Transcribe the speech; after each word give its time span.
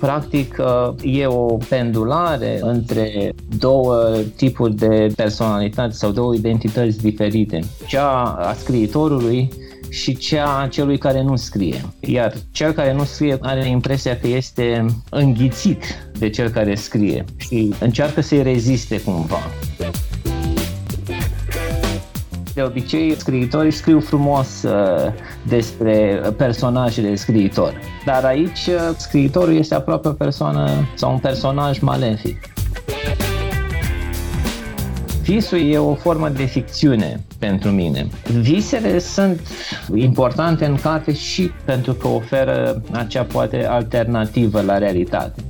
Practic, 0.00 0.56
uh, 0.58 0.94
e 1.02 1.26
o 1.26 1.56
pendulare 1.68 2.58
între 2.62 3.32
două 3.58 4.16
tipuri 4.36 4.74
de 4.74 5.12
personalitate 5.16 5.92
sau 5.92 6.10
două 6.10 6.34
identități 6.34 6.98
diferite. 6.98 7.60
Cea 7.86 8.22
a 8.22 8.52
scriitorului 8.52 9.48
și 9.88 10.16
cea 10.16 10.60
a 10.60 10.68
celui 10.68 10.98
care 10.98 11.22
nu 11.22 11.36
scrie. 11.36 11.84
Iar 12.00 12.32
cel 12.52 12.72
care 12.72 12.92
nu 12.92 13.04
scrie 13.04 13.38
are 13.40 13.68
impresia 13.68 14.18
că 14.18 14.26
este 14.26 14.86
înghițit 15.10 15.84
de 16.18 16.30
cel 16.30 16.48
care 16.48 16.74
scrie 16.74 17.24
și 17.36 17.74
încearcă 17.80 18.20
să-i 18.20 18.42
reziste 18.42 19.00
cumva. 19.00 19.40
De 22.60 22.66
obicei, 22.66 23.14
scriitorii 23.18 23.70
scriu 23.70 24.00
frumos 24.00 24.62
uh, 24.62 25.12
despre 25.48 26.20
personajele 26.36 27.14
scriitor, 27.14 27.80
dar 28.04 28.24
aici 28.24 28.66
uh, 28.66 28.94
scriitorul 28.96 29.54
este 29.54 29.74
aproape 29.74 30.08
o 30.08 30.12
persoană 30.12 30.70
sau 30.94 31.12
un 31.12 31.18
personaj 31.18 31.78
malefic. 31.78 32.52
Visul 35.22 35.70
e 35.70 35.78
o 35.78 35.94
formă 35.94 36.28
de 36.28 36.44
ficțiune 36.44 37.20
pentru 37.38 37.70
mine. 37.70 38.06
Visele 38.40 38.98
sunt 38.98 39.40
importante 39.94 40.64
în 40.64 40.76
carte 40.76 41.12
și 41.14 41.50
pentru 41.64 41.92
că 41.92 42.08
oferă 42.08 42.82
acea 42.92 43.22
poate 43.22 43.66
alternativă 43.66 44.60
la 44.60 44.78
realitate. 44.78 45.42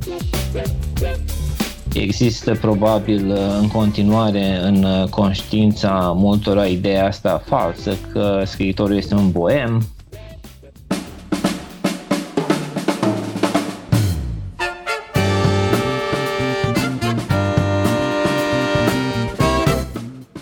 Există 1.95 2.55
probabil 2.55 3.31
în 3.61 3.69
continuare 3.69 4.61
în 4.63 5.07
conștiința 5.11 6.13
multora 6.17 6.67
ideea 6.67 7.07
asta 7.07 7.43
falsă 7.47 7.97
că 8.13 8.43
scriitorul 8.45 8.97
este 8.97 9.15
un 9.15 9.31
boem, 9.31 9.83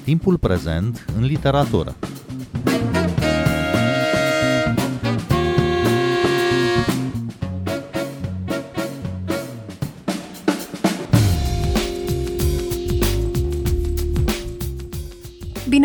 Timpul 0.05 0.39
prezent 0.39 1.05
în 1.17 1.25
literatură. 1.25 1.95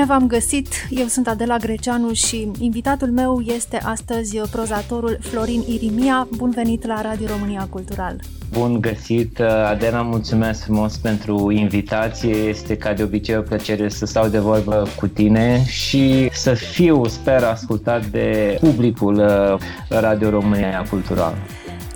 Bine 0.04 0.16
v-am 0.16 0.28
găsit! 0.28 0.68
Eu 0.90 1.06
sunt 1.06 1.28
Adela 1.28 1.58
Greceanu 1.58 2.14
și 2.14 2.52
invitatul 2.59 3.08
meu 3.08 3.42
este 3.46 3.78
astăzi 3.78 4.38
prozatorul 4.52 5.18
Florin 5.22 5.64
Irimia. 5.68 6.28
Bun 6.36 6.50
venit 6.50 6.86
la 6.86 7.02
Radio 7.02 7.28
România 7.28 7.68
Cultural! 7.70 8.16
Bun 8.52 8.81
găsit, 8.81 9.40
Adela, 9.40 10.02
mulțumesc 10.02 10.64
frumos 10.64 10.98
pentru 10.98 11.52
invitație. 11.52 12.36
Este 12.36 12.78
ca 12.78 12.94
de 12.94 13.04
obicei 13.04 13.38
o 13.38 13.42
plăcere 13.42 13.90
să 13.90 14.06
stau 14.06 14.28
de 14.28 14.40
vorbă 14.40 14.88
cu 14.96 15.08
tine 15.08 15.66
și 15.66 16.30
să 16.31 16.54
fiu, 16.54 17.06
sper, 17.06 17.44
ascultat 17.44 18.06
de 18.06 18.58
publicul 18.59 19.16
uh, 19.16 19.59
Radio 20.00 20.30
România 20.30 20.86
Cultural. 20.90 21.36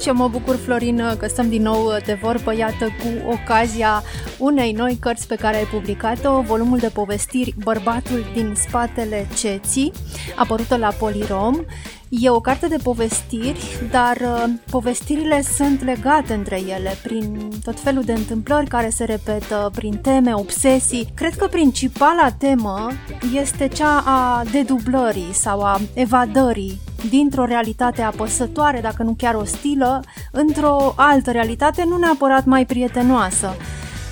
Și 0.01 0.09
mă 0.09 0.27
bucur, 0.27 0.55
Florin, 0.55 1.15
că 1.17 1.27
stăm 1.27 1.49
din 1.49 1.61
nou 1.61 1.97
de 2.05 2.19
vorbă, 2.21 2.55
iată, 2.55 2.85
cu 2.85 3.31
ocazia 3.31 4.03
unei 4.37 4.71
noi 4.71 4.97
cărți 4.99 5.27
pe 5.27 5.35
care 5.35 5.57
ai 5.57 5.63
publicat-o, 5.63 6.41
volumul 6.41 6.77
de 6.77 6.89
povestiri 6.89 7.53
Bărbatul 7.63 8.25
din 8.33 8.53
spatele 8.67 9.27
ceții, 9.37 9.91
apărută 10.35 10.77
la 10.77 10.89
Polirom. 10.99 11.65
E 12.09 12.29
o 12.29 12.39
carte 12.39 12.67
de 12.67 12.77
povestiri, 12.83 13.87
dar 13.91 14.17
uh, 14.21 14.43
povestirile 14.69 15.41
sunt 15.41 15.83
legate 15.83 16.33
între 16.33 16.61
ele 16.67 16.97
prin 17.03 17.49
tot 17.63 17.79
felul 17.79 18.03
de 18.03 18.13
întâmplări 18.13 18.67
care 18.67 18.89
se 18.89 19.03
repetă, 19.03 19.71
prin 19.75 19.97
teme, 19.97 20.33
obsesii. 20.33 21.11
Cred 21.15 21.35
că 21.35 21.47
principala 21.47 22.31
temă 22.31 22.87
este 23.33 23.67
cea 23.67 24.03
a 24.05 24.43
dedublării 24.51 25.33
sau 25.33 25.61
a 25.61 25.79
evadării 25.93 26.79
dintr-o 27.09 27.45
realitate 27.45 28.01
apăsătoare, 28.01 28.79
dacă 28.81 29.03
nu 29.03 29.13
chiar 29.17 29.35
ostilă, 29.35 30.03
într-o 30.31 30.93
altă 30.95 31.31
realitate 31.31 31.83
nu 31.87 31.97
neapărat 31.97 32.45
mai 32.45 32.65
prietenoasă. 32.65 33.55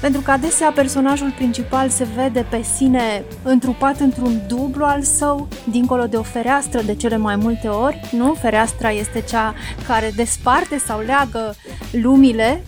Pentru 0.05 0.23
că 0.23 0.31
adesea 0.31 0.71
personajul 0.71 1.31
principal 1.31 1.89
se 1.89 2.07
vede 2.15 2.45
pe 2.49 2.61
sine 2.61 3.23
întrupat 3.43 3.99
într-un 3.99 4.41
dublu 4.47 4.85
al 4.85 5.01
său, 5.01 5.47
dincolo 5.69 6.05
de 6.05 6.17
o 6.17 6.21
fereastră 6.21 6.81
de 6.81 6.95
cele 6.95 7.17
mai 7.17 7.35
multe 7.35 7.67
ori, 7.67 8.09
nu? 8.11 8.33
Fereastra 8.33 8.91
este 8.91 9.21
cea 9.21 9.53
care 9.87 10.11
desparte 10.15 10.77
sau 10.77 10.99
leagă 10.99 11.55
lumile 11.91 12.63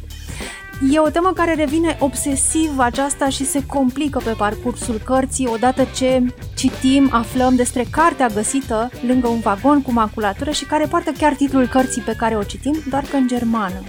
E 0.82 1.00
o 1.00 1.10
temă 1.10 1.32
care 1.36 1.54
revine 1.54 1.98
obsesiv 2.00 2.72
aceasta 2.78 3.30
și 3.30 3.46
se 3.46 3.66
complică 3.66 4.22
pe 4.24 4.32
parcursul 4.32 5.02
cărții 5.06 5.48
odată 5.48 5.88
ce 5.96 6.24
citim, 6.56 7.10
aflăm 7.12 7.56
despre 7.56 7.86
cartea 7.92 8.28
găsită 8.28 8.90
lângă 9.08 9.28
un 9.28 9.40
vagon 9.40 9.82
cu 9.82 9.92
maculatură 9.92 10.52
și 10.52 10.66
care 10.66 10.86
poartă 10.86 11.12
chiar 11.18 11.34
titlul 11.34 11.68
cărții 11.68 12.02
pe 12.02 12.16
care 12.18 12.36
o 12.36 12.44
citim, 12.44 12.76
doar 12.90 13.04
că 13.10 13.16
în 13.16 13.28
germană. 13.28 13.84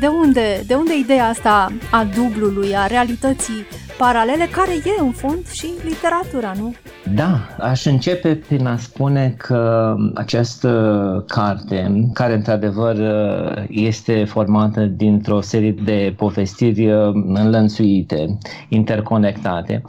De 0.00 0.06
unde, 0.06 0.62
de 0.66 0.74
unde 0.74 0.96
ideea 0.96 1.28
asta 1.28 1.72
a 1.90 2.04
dublului, 2.04 2.76
a 2.76 2.86
realității 2.86 3.66
paralele, 3.98 4.48
care 4.50 4.72
e 4.72 5.00
în 5.00 5.10
fond 5.10 5.48
și 5.48 5.66
literatura, 5.84 6.52
nu? 6.58 6.74
Da, 7.14 7.48
aș 7.58 7.84
începe 7.84 8.34
prin 8.34 8.66
a 8.66 8.76
spune 8.76 9.34
că 9.38 9.94
această 10.14 11.24
carte, 11.28 12.08
care 12.12 12.34
într-adevăr 12.34 12.96
este 13.68 14.24
formată 14.24 14.80
dintr-o 14.84 15.40
serie 15.40 15.74
de 15.84 16.14
povestiri 16.16 16.90
înlănțuite, 17.34 18.38
interconectate, 18.68 19.82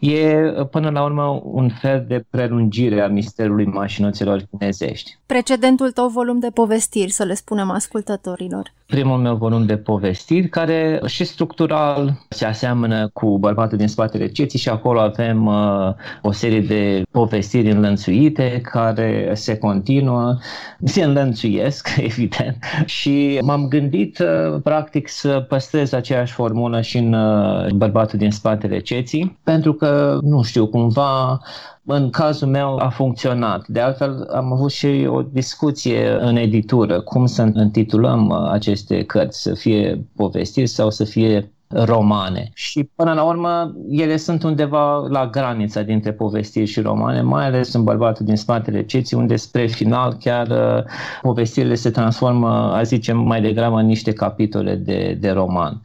e 0.00 0.34
până 0.70 0.90
la 0.90 1.04
urmă 1.04 1.40
un 1.44 1.68
fel 1.68 2.04
de 2.08 2.24
prelungire 2.30 3.00
a 3.00 3.08
misterului 3.08 3.66
mașinuțelor 3.66 4.42
chinezești. 4.50 5.18
Precedentul 5.26 5.90
tău 5.90 6.08
volum 6.08 6.38
de 6.38 6.50
povestiri, 6.54 7.10
să 7.10 7.24
le 7.24 7.34
spunem 7.34 7.70
ascultătorilor. 7.70 8.72
Primul 8.92 9.18
meu 9.18 9.36
volum 9.36 9.66
de 9.66 9.76
povestiri, 9.76 10.48
care 10.48 11.00
și 11.06 11.24
structural 11.24 12.18
se 12.28 12.44
aseamănă 12.44 13.08
cu 13.08 13.38
Bărbatul 13.38 13.78
din 13.78 13.88
spatele 13.88 14.26
ceții 14.26 14.58
și 14.58 14.68
acolo 14.68 15.00
avem 15.00 15.46
uh, 15.46 15.94
o 16.22 16.32
serie 16.32 16.60
de 16.60 17.02
povestiri 17.10 17.70
înlănțuite 17.70 18.60
care 18.62 19.30
se 19.34 19.58
continuă, 19.58 20.38
se 20.84 21.02
înlănțuiesc, 21.04 21.88
evident, 22.08 22.56
și 22.84 23.38
m-am 23.42 23.68
gândit 23.68 24.18
uh, 24.18 24.60
practic 24.62 25.08
să 25.08 25.44
păstrez 25.48 25.92
aceeași 25.92 26.32
formulă 26.32 26.80
și 26.80 26.98
în 26.98 27.12
uh, 27.12 27.70
Bărbatul 27.70 28.18
din 28.18 28.30
spatele 28.30 28.78
ceții, 28.78 29.38
pentru 29.42 29.72
că, 29.72 30.18
nu 30.22 30.42
știu, 30.42 30.66
cumva 30.66 31.40
în 31.86 32.10
cazul 32.10 32.48
meu 32.48 32.76
a 32.76 32.88
funcționat. 32.88 33.68
De 33.68 33.80
altfel, 33.80 34.28
am 34.34 34.52
avut 34.52 34.70
și 34.70 35.06
o 35.10 35.22
discuție 35.22 36.10
în 36.20 36.36
editură, 36.36 37.00
cum 37.00 37.26
să 37.26 37.50
intitulăm 37.54 38.28
uh, 38.28 38.50
aceste 38.50 39.04
cărți, 39.04 39.42
să 39.42 39.54
fie 39.54 40.06
povestiri 40.16 40.66
sau 40.66 40.90
să 40.90 41.04
fie 41.04 41.52
romane. 41.68 42.50
Și 42.54 42.90
până 42.94 43.12
la 43.12 43.22
urmă, 43.22 43.74
ele 43.88 44.16
sunt 44.16 44.42
undeva 44.42 45.06
la 45.08 45.26
granița 45.26 45.82
dintre 45.82 46.12
povestiri 46.12 46.66
și 46.66 46.80
romane, 46.80 47.22
mai 47.22 47.46
ales 47.46 47.72
în 47.72 47.84
Bărbatul 47.84 48.26
din 48.26 48.36
spatele 48.36 48.84
ceții, 48.84 49.16
unde 49.16 49.36
spre 49.36 49.66
final 49.66 50.16
chiar 50.20 50.48
uh, 50.48 50.84
povestirile 51.22 51.74
se 51.74 51.90
transformă, 51.90 52.72
a 52.74 52.82
zicem, 52.82 53.18
mai 53.18 53.40
degrabă 53.40 53.78
în 53.78 53.86
niște 53.86 54.12
capitole 54.12 54.74
de, 54.74 55.16
de 55.20 55.30
roman 55.30 55.82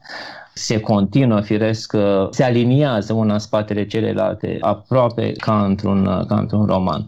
se 0.57 0.79
continuă, 0.79 1.41
firesc, 1.41 1.95
se 2.29 2.43
aliniază 2.43 3.13
una 3.13 3.33
în 3.33 3.39
spatele 3.39 3.85
celelalte, 3.85 4.57
aproape 4.61 5.31
ca 5.31 5.63
într-un, 5.63 6.25
ca 6.27 6.37
într-un 6.37 6.65
roman. 6.65 7.07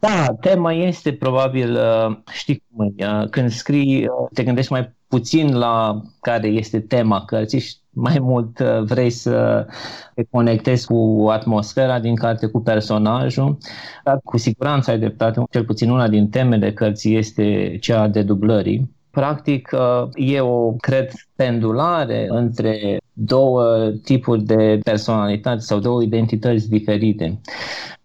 Da, 0.00 0.36
tema 0.40 0.72
este 0.72 1.12
probabil, 1.12 1.74
uh, 1.74 2.16
știi 2.32 2.64
cum 2.76 2.94
e, 2.96 3.06
uh, 3.06 3.28
când 3.30 3.50
scrii, 3.50 4.06
uh, 4.06 4.28
te 4.32 4.44
gândești 4.44 4.72
mai 4.72 4.94
puțin 5.08 5.56
la 5.56 6.02
care 6.20 6.46
este 6.46 6.80
tema 6.80 7.24
cărții 7.24 7.60
și 7.60 7.74
mai 7.90 8.18
mult 8.20 8.58
vrei 8.60 9.10
să 9.10 9.66
te 10.14 10.24
conectezi 10.30 10.86
cu 10.86 11.26
atmosfera 11.30 11.98
din 11.98 12.14
carte, 12.14 12.46
cu 12.46 12.60
personajul, 12.60 13.58
dar 14.04 14.20
cu 14.24 14.38
siguranță 14.38 14.90
ai 14.90 14.98
dreptate, 14.98 15.42
cel 15.50 15.64
puțin 15.64 15.90
una 15.90 16.08
din 16.08 16.28
temele 16.28 16.72
cărții 16.72 17.16
este 17.16 17.76
cea 17.80 18.08
de 18.08 18.22
dublării. 18.22 18.90
Practic, 19.10 19.70
e 20.14 20.40
o, 20.40 20.72
cred, 20.72 21.12
pendulare 21.36 22.26
între 22.28 22.98
două 23.12 23.90
tipuri 24.04 24.42
de 24.42 24.80
personalitate 24.84 25.60
sau 25.60 25.78
două 25.78 26.02
identități 26.02 26.68
diferite. 26.68 27.40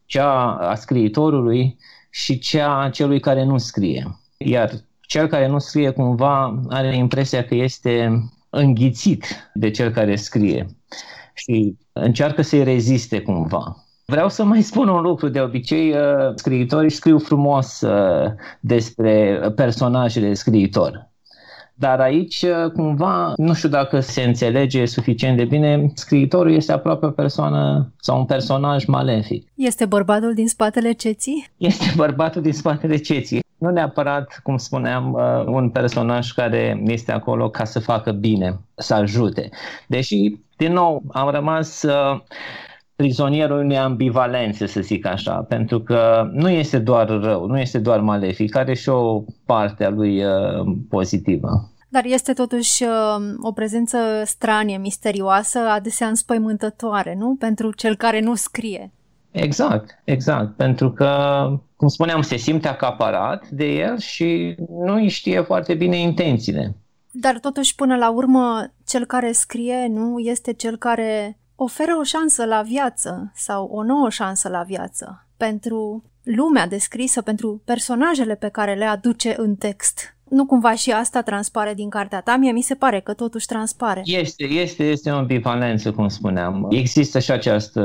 Cea 0.05 0.55
a 0.55 0.75
scriitorului 0.75 1.77
și 2.09 2.39
cea 2.39 2.81
a 2.81 2.89
celui 2.89 3.19
care 3.19 3.43
nu 3.43 3.57
scrie. 3.57 4.19
Iar 4.37 4.71
cel 5.01 5.27
care 5.27 5.47
nu 5.47 5.59
scrie 5.59 5.89
cumva 5.89 6.61
are 6.69 6.95
impresia 6.95 7.45
că 7.45 7.55
este 7.55 8.23
înghițit 8.49 9.49
de 9.53 9.71
cel 9.71 9.91
care 9.91 10.15
scrie 10.15 10.65
și 11.33 11.77
încearcă 11.93 12.41
să-i 12.41 12.63
reziste 12.63 13.21
cumva. 13.21 13.84
Vreau 14.05 14.29
să 14.29 14.43
mai 14.43 14.61
spun 14.61 14.87
un 14.87 15.01
lucru. 15.01 15.27
De 15.27 15.39
obicei, 15.39 15.91
uh, 15.91 16.31
scriitorii 16.35 16.89
scriu 16.89 17.19
frumos 17.19 17.81
uh, 17.81 18.31
despre 18.59 19.39
personajele 19.55 20.33
scriitor. 20.33 21.09
Dar 21.77 21.99
aici, 21.99 22.45
cumva, 22.73 23.33
nu 23.37 23.53
știu 23.53 23.69
dacă 23.69 23.99
se 23.99 24.21
înțelege 24.21 24.85
suficient 24.85 25.37
de 25.37 25.45
bine, 25.45 25.91
scriitorul 25.93 26.51
este 26.51 26.71
aproape 26.71 27.05
o 27.05 27.09
persoană 27.09 27.91
sau 27.99 28.17
un 28.17 28.25
personaj 28.25 28.85
malefic. 28.85 29.47
Este 29.55 29.85
bărbatul 29.85 30.33
din 30.33 30.47
spatele 30.47 30.91
ceții? 30.91 31.47
Este 31.57 31.93
bărbatul 31.95 32.41
din 32.41 32.53
spatele 32.53 32.95
ceții. 32.97 33.39
Nu 33.57 33.69
neapărat, 33.69 34.39
cum 34.43 34.57
spuneam, 34.57 35.13
uh, 35.13 35.45
un 35.45 35.69
personaj 35.69 36.31
care 36.31 36.83
este 36.85 37.11
acolo 37.11 37.49
ca 37.49 37.63
să 37.63 37.79
facă 37.79 38.11
bine, 38.11 38.59
să 38.75 38.93
ajute. 38.93 39.49
Deși, 39.87 40.37
din 40.57 40.73
nou, 40.73 41.03
am 41.11 41.29
rămas 41.29 41.83
uh, 41.83 42.19
prizonierul 42.95 43.57
unei 43.57 43.77
ambivalențe, 43.77 44.65
să 44.65 44.81
zic 44.81 45.05
așa, 45.05 45.33
pentru 45.35 45.79
că 45.79 46.29
nu 46.33 46.49
este 46.49 46.79
doar 46.79 47.07
rău, 47.07 47.45
nu 47.45 47.59
este 47.59 47.79
doar 47.79 47.99
malefic, 47.99 48.55
are 48.55 48.73
și 48.73 48.89
o 48.89 49.23
parte 49.45 49.85
a 49.85 49.89
lui 49.89 50.23
uh, 50.23 50.31
pozitivă. 50.89 51.69
Dar 51.89 52.05
este 52.05 52.33
totuși 52.33 52.83
o 53.41 53.51
prezență 53.51 53.97
stranie, 54.25 54.77
misterioasă, 54.77 55.59
adesea 55.59 56.07
înspăimântătoare, 56.07 57.15
nu? 57.17 57.35
Pentru 57.39 57.71
cel 57.71 57.95
care 57.95 58.19
nu 58.19 58.35
scrie. 58.35 58.91
Exact, 59.31 60.01
exact, 60.03 60.55
pentru 60.55 60.91
că, 60.91 61.09
cum 61.75 61.87
spuneam, 61.87 62.21
se 62.21 62.35
simte 62.35 62.67
acaparat 62.67 63.49
de 63.49 63.65
el 63.65 63.97
și 63.97 64.55
nu 64.85 64.93
îi 64.93 65.09
știe 65.09 65.41
foarte 65.41 65.73
bine 65.73 65.97
intențiile. 65.97 66.75
Dar 67.11 67.39
totuși, 67.39 67.75
până 67.75 67.95
la 67.95 68.11
urmă, 68.11 68.73
cel 68.87 69.05
care 69.05 69.31
scrie 69.31 69.87
nu 69.89 70.19
este 70.19 70.53
cel 70.53 70.77
care 70.77 71.39
oferă 71.55 71.95
o 71.99 72.03
șansă 72.03 72.45
la 72.45 72.61
viață 72.61 73.31
sau 73.35 73.65
o 73.65 73.83
nouă 73.83 74.09
șansă 74.09 74.49
la 74.49 74.63
viață 74.63 75.27
pentru 75.37 76.03
lumea 76.23 76.67
descrisă, 76.67 77.21
pentru 77.21 77.61
personajele 77.65 78.35
pe 78.35 78.47
care 78.47 78.73
le 78.73 78.85
aduce 78.85 79.35
în 79.37 79.55
text. 79.55 80.15
Nu 80.29 80.45
cumva 80.45 80.75
și 80.75 80.91
asta 80.91 81.21
transpare 81.21 81.73
din 81.73 81.89
cartea 81.89 82.21
ta? 82.21 82.35
Mie 82.35 82.51
mi 82.51 82.61
se 82.61 82.75
pare 82.75 82.99
că 82.99 83.13
totuși 83.13 83.45
transpare. 83.45 84.01
Este, 84.03 84.43
este, 84.43 84.83
este 84.83 85.11
o 85.11 85.15
ambivalență, 85.15 85.91
cum 85.91 86.07
spuneam. 86.07 86.67
Există 86.69 87.19
și 87.19 87.31
această 87.31 87.81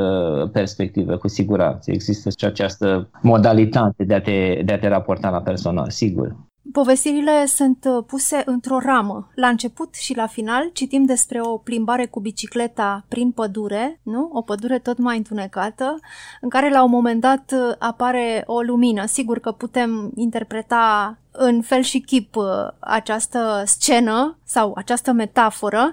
perspectivă, 0.52 1.16
cu 1.16 1.28
siguranță. 1.28 1.90
Există 1.90 2.30
și 2.30 2.44
această 2.44 3.10
modalitate 3.22 4.04
de 4.04 4.14
a 4.14 4.20
te, 4.20 4.62
de 4.64 4.72
a 4.72 4.78
te 4.78 4.88
raporta 4.88 5.30
la 5.30 5.40
personal, 5.40 5.90
sigur. 5.90 6.36
Povestirile 6.72 7.46
sunt 7.46 7.84
uh, 7.84 8.04
puse 8.06 8.42
într-o 8.44 8.78
ramă. 8.78 9.30
La 9.34 9.48
început 9.48 9.94
și 9.94 10.16
la 10.16 10.26
final 10.26 10.70
citim 10.72 11.04
despre 11.04 11.40
o 11.40 11.56
plimbare 11.56 12.06
cu 12.06 12.20
bicicleta 12.20 13.04
prin 13.08 13.30
pădure, 13.30 14.00
nu? 14.02 14.30
O 14.32 14.42
pădure 14.42 14.78
tot 14.78 14.98
mai 14.98 15.16
întunecată, 15.16 15.98
în 16.40 16.48
care 16.48 16.70
la 16.70 16.82
un 16.82 16.90
moment 16.90 17.20
dat 17.20 17.52
uh, 17.54 17.74
apare 17.78 18.42
o 18.46 18.60
lumină. 18.60 19.06
Sigur 19.06 19.38
că 19.38 19.52
putem 19.52 20.12
interpreta 20.14 21.18
în 21.30 21.62
fel 21.62 21.80
și 21.80 22.00
chip 22.00 22.36
uh, 22.36 22.44
această 22.78 23.62
scenă 23.66 24.38
sau 24.44 24.72
această 24.76 25.12
metaforă. 25.12 25.92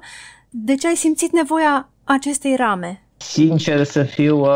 De 0.49 0.75
ce 0.75 0.87
ai 0.87 0.95
simțit 0.95 1.31
nevoia 1.31 1.89
acestei 2.03 2.55
rame? 2.55 3.06
Sincer 3.17 3.83
să 3.83 4.03
fiu, 4.03 4.39
uh, 4.39 4.49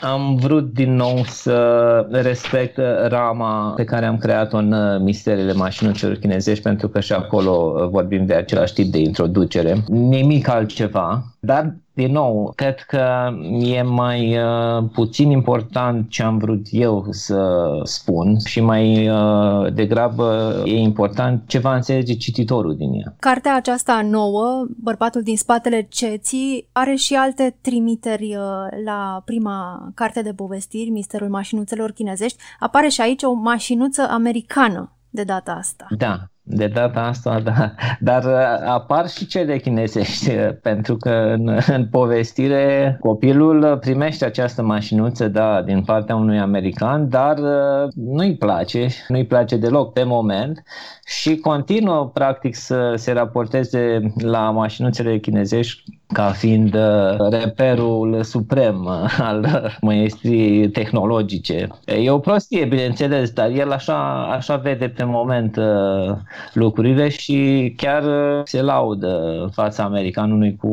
am 0.00 0.36
vrut 0.36 0.72
din 0.72 0.94
nou 0.94 1.24
să 1.24 2.06
respect 2.10 2.78
rama 3.08 3.72
pe 3.76 3.84
care 3.84 4.06
am 4.06 4.18
creat-o 4.18 4.56
în 4.56 4.72
uh, 4.72 5.00
misterele 5.00 5.52
mașinuților 5.52 6.14
chinezești, 6.14 6.62
pentru 6.62 6.88
că 6.88 7.00
și 7.00 7.12
acolo 7.12 7.88
vorbim 7.90 8.26
de 8.26 8.34
același 8.34 8.72
tip 8.72 8.92
de 8.92 8.98
introducere. 8.98 9.84
Nimic 9.88 10.48
altceva, 10.48 11.24
dar 11.46 11.76
din 11.96 12.12
nou, 12.12 12.52
cred 12.54 12.80
că 12.80 13.30
e 13.60 13.82
mai 13.82 14.38
uh, 14.38 14.84
puțin 14.92 15.30
important 15.30 16.10
ce 16.10 16.22
am 16.22 16.38
vrut 16.38 16.66
eu 16.70 17.06
să 17.10 17.68
spun 17.82 18.38
și 18.38 18.60
mai 18.60 19.08
uh, 19.08 19.72
degrabă 19.72 20.62
e 20.64 20.78
important 20.78 21.42
ce 21.46 21.58
va 21.58 21.74
înțelege 21.74 22.14
cititorul 22.14 22.76
din 22.76 22.92
ea. 22.92 23.14
Cartea 23.18 23.56
aceasta 23.56 24.02
nouă, 24.02 24.66
Bărbatul 24.82 25.22
din 25.22 25.36
spatele 25.36 25.86
ceții, 25.90 26.68
are 26.72 26.94
și 26.94 27.14
alte 27.14 27.56
trimiteri 27.60 28.36
uh, 28.36 28.84
la 28.84 29.22
prima 29.24 29.88
carte 29.94 30.22
de 30.22 30.32
povestiri, 30.32 30.90
Misterul 30.90 31.28
mașinuțelor 31.28 31.90
chinezești. 31.90 32.42
Apare 32.58 32.88
și 32.88 33.00
aici 33.00 33.22
o 33.22 33.32
mașinuță 33.32 34.06
americană 34.10 34.96
de 35.10 35.22
data 35.24 35.52
asta. 35.52 35.86
Da, 35.98 36.30
de 36.48 36.66
data 36.66 37.00
asta, 37.00 37.40
da. 37.40 37.74
Dar 38.00 38.24
uh, 38.24 38.66
apar 38.66 39.08
și 39.08 39.26
cele 39.26 39.58
chinezești, 39.58 40.30
uh, 40.30 40.48
pentru 40.62 40.96
că 40.96 41.10
în, 41.10 41.58
în 41.66 41.86
povestire 41.86 42.96
copilul 43.00 43.78
primește 43.80 44.24
această 44.24 44.62
mașinuță, 44.62 45.28
da, 45.28 45.62
din 45.62 45.82
partea 45.82 46.16
unui 46.16 46.38
american, 46.38 47.08
dar 47.08 47.38
uh, 47.38 47.88
nu-i 47.94 48.36
place, 48.36 48.88
nu-i 49.08 49.26
place 49.26 49.56
deloc 49.56 49.92
pe 49.92 50.02
moment 50.02 50.62
și 51.06 51.36
continuă 51.36 52.10
practic 52.14 52.54
să 52.54 52.92
se 52.96 53.12
raporteze 53.12 54.12
la 54.18 54.50
mașinuțele 54.50 55.18
chinezești 55.18 55.95
ca 56.12 56.30
fiind 56.30 56.74
uh, 56.74 57.28
reperul 57.30 58.22
suprem 58.22 58.84
uh, 58.84 59.18
al 59.28 59.70
măiestrii 59.80 60.70
tehnologice. 60.70 61.68
E 61.84 62.10
o 62.10 62.18
prostie, 62.18 62.64
bineînțeles, 62.64 63.30
dar 63.30 63.50
el 63.50 63.72
așa, 63.72 64.26
așa 64.32 64.56
vede 64.56 64.88
pe 64.88 65.04
moment 65.04 65.56
uh, 65.56 66.16
lucrurile 66.52 67.08
și 67.08 67.72
chiar 67.76 68.04
se 68.44 68.62
laudă 68.62 69.40
în 69.42 69.50
fața 69.50 69.82
americanului 69.82 70.56
cu, 70.56 70.68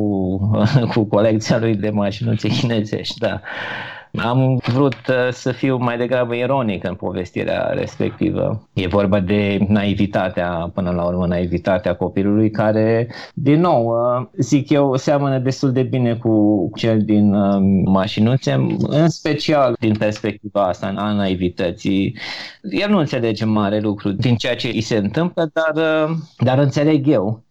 cu 0.94 1.04
colecția 1.04 1.60
lui 1.60 1.76
de 1.76 1.90
mașinuțe 1.90 2.48
chinezești. 2.48 3.20
Da. 3.20 3.42
Am 4.18 4.62
vrut 4.64 4.94
uh, 4.94 5.32
să 5.32 5.52
fiu 5.52 5.78
mai 5.78 5.98
degrabă 5.98 6.36
ironic 6.36 6.84
în 6.84 6.96
povestirea 6.96 7.66
respectivă. 7.66 8.70
E 8.74 8.88
vorba 8.88 9.20
de 9.20 9.66
naivitatea, 9.68 10.72
până 10.74 10.92
la 10.92 11.04
urmă, 11.04 11.28
naivitatea 11.28 11.96
copilului 11.96 12.50
care, 12.50 13.08
din 13.34 13.60
nou, 13.60 13.86
uh, 13.86 14.28
zic 14.38 14.70
eu, 14.70 14.96
seamănă 14.96 15.40
destul 15.40 15.72
de 15.72 15.84
bine 15.84 16.16
cu 16.16 16.72
cel 16.76 17.02
din 17.02 17.34
uh, 17.34 17.82
mașinuțe, 17.86 18.52
în 18.80 19.10
special 19.10 19.76
din 19.80 19.96
perspectiva 19.96 20.68
asta 20.68 20.94
a 20.98 21.14
naivității. 21.14 22.18
El 22.62 22.90
nu 22.90 22.98
înțelege 22.98 23.46
mare 23.46 23.80
lucru 23.80 24.12
din 24.12 24.36
ceea 24.36 24.56
ce 24.56 24.68
îi 24.68 24.82
se 24.82 24.98
întâmplă, 24.98 25.52
dar, 25.54 26.08
dar 26.38 26.58
înțeleg 26.58 27.08
eu 27.08 27.44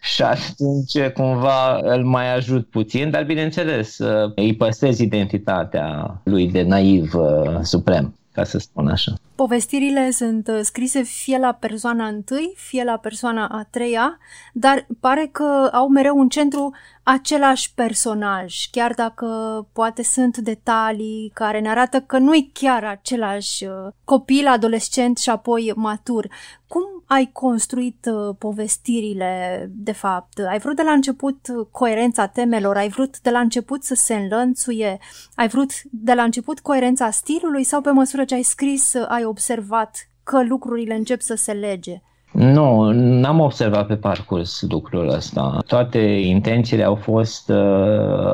și 0.00 0.22
atunci 0.22 1.12
cumva 1.14 1.78
îl 1.82 2.04
mai 2.04 2.34
ajut 2.34 2.66
puțin, 2.66 3.10
dar 3.10 3.24
bineînțeles 3.24 3.98
îi 4.34 4.54
păstrez 4.56 4.98
identitatea 4.98 6.20
lui 6.24 6.50
de 6.50 6.62
naiv 6.62 7.14
uh, 7.14 7.58
suprem 7.62 8.14
ca 8.32 8.44
să 8.44 8.58
spun 8.58 8.88
așa. 8.88 9.12
Povestirile 9.34 10.10
sunt 10.10 10.48
uh, 10.48 10.58
scrise 10.62 11.02
fie 11.02 11.38
la 11.38 11.52
persoana 11.52 12.06
întâi, 12.06 12.52
fie 12.56 12.84
la 12.84 12.96
persoana 12.96 13.46
a 13.46 13.66
treia, 13.70 14.18
dar 14.52 14.86
pare 15.00 15.28
că 15.32 15.70
au 15.72 15.88
mereu 15.88 16.20
în 16.20 16.28
centru 16.28 16.74
același 17.02 17.74
personaj, 17.74 18.54
chiar 18.70 18.92
dacă 18.94 19.26
poate 19.72 20.02
sunt 20.02 20.36
detalii 20.36 21.30
care 21.34 21.60
ne 21.60 21.68
arată 21.68 22.00
că 22.00 22.18
nu 22.18 22.34
e 22.34 22.50
chiar 22.52 22.84
același 22.84 23.64
uh, 23.64 23.72
copil, 24.04 24.46
adolescent 24.46 25.18
și 25.18 25.30
apoi 25.30 25.72
matur. 25.76 26.28
Cum 26.72 26.82
ai 27.06 27.30
construit 27.32 28.06
uh, 28.12 28.34
povestirile, 28.38 29.66
de 29.74 29.92
fapt? 29.92 30.38
Ai 30.48 30.58
vrut 30.58 30.76
de 30.76 30.82
la 30.82 30.90
început 30.90 31.38
coerența 31.70 32.26
temelor? 32.26 32.76
Ai 32.76 32.88
vrut 32.88 33.20
de 33.20 33.30
la 33.30 33.38
început 33.38 33.82
să 33.82 33.94
se 33.94 34.14
înlănțuie? 34.14 34.98
Ai 35.34 35.48
vrut 35.48 35.70
de 35.90 36.14
la 36.14 36.22
început 36.22 36.60
coerența 36.60 37.10
stilului 37.10 37.64
sau 37.64 37.80
pe 37.80 37.90
măsură 37.90 38.24
ce 38.24 38.34
ai 38.34 38.42
scris 38.42 38.94
ai 39.08 39.24
observat 39.24 40.08
că 40.22 40.42
lucrurile 40.44 40.94
încep 40.94 41.20
să 41.20 41.34
se 41.34 41.52
lege? 41.52 42.02
Nu, 42.32 42.90
n-am 42.92 43.40
observat 43.40 43.86
pe 43.86 43.96
parcurs 43.96 44.62
lucrul 44.68 45.08
ăsta. 45.08 45.58
Toate 45.66 45.98
intențiile 46.24 46.84
au 46.84 46.94
fost 46.94 47.48
uh, 47.48 47.56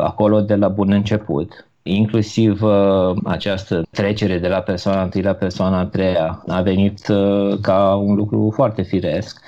acolo 0.01 0.41
de 0.41 0.55
la 0.55 0.69
bun 0.69 0.91
început. 0.93 1.69
Inclusiv 1.89 2.63
uh, 2.63 3.17
această 3.25 3.87
trecere 3.91 4.39
de 4.39 4.49
la 4.49 4.59
persoana 4.59 5.03
întâi 5.03 5.23
la 5.23 5.33
persoana 5.33 5.79
a 5.79 5.85
treia 5.85 6.45
a 6.47 6.61
venit 6.61 7.09
uh, 7.09 7.59
ca 7.61 7.95
un 7.95 8.15
lucru 8.15 8.53
foarte 8.55 8.83
firesc. 8.83 9.41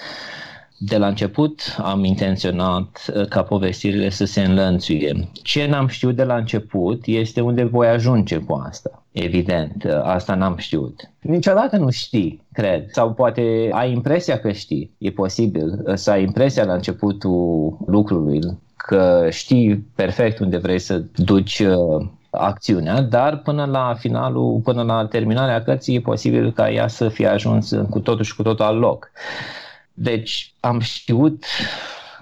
De 0.81 0.97
la 0.97 1.07
început 1.07 1.77
am 1.79 2.05
intenționat 2.05 3.13
uh, 3.15 3.27
ca 3.29 3.43
povestirile 3.43 4.09
să 4.09 4.25
se 4.25 4.41
înlănțuie. 4.41 5.29
Ce 5.33 5.67
n-am 5.67 5.87
știut 5.87 6.17
de 6.17 6.25
la 6.25 6.37
început 6.37 7.07
este 7.07 7.41
unde 7.41 7.65
voi 7.65 7.87
ajunge 7.87 8.37
cu 8.37 8.63
asta. 8.67 9.03
Evident, 9.13 9.85
uh, 9.85 10.01
asta 10.03 10.35
n-am 10.35 10.57
știut. 10.57 11.11
Niciodată 11.21 11.77
nu 11.77 11.91
știi, 11.91 12.43
cred, 12.53 12.91
sau 12.91 13.13
poate 13.13 13.69
ai 13.73 13.93
impresia 13.93 14.39
că 14.39 14.53
știi. 14.53 14.91
E 14.99 15.11
posibil 15.11 15.83
uh, 15.85 15.95
să 15.95 16.11
ai 16.11 16.23
impresia 16.23 16.65
la 16.65 16.75
începutul 16.75 17.77
lucrului 17.87 18.41
că 18.77 19.27
știi 19.31 19.77
perfect 19.95 20.39
unde 20.39 20.57
vrei 20.57 20.79
să 20.79 21.03
duci 21.15 21.63
acțiunea, 22.31 23.01
dar 23.01 23.37
până 23.37 23.65
la 23.65 23.95
finalul, 23.99 24.61
până 24.65 24.83
la 24.83 25.07
terminarea 25.07 25.63
cărții 25.63 25.95
e 25.95 26.01
posibil 26.01 26.53
ca 26.53 26.71
ea 26.71 26.89
să 26.89 27.09
fie 27.09 27.27
ajuns 27.27 27.75
cu 27.91 28.01
totul 28.01 28.25
și 28.25 28.37
cu 28.37 28.43
totul 28.43 28.65
al 28.65 28.79
loc. 28.79 29.11
Deci 29.93 30.55
am 30.61 30.81
știut 30.81 31.45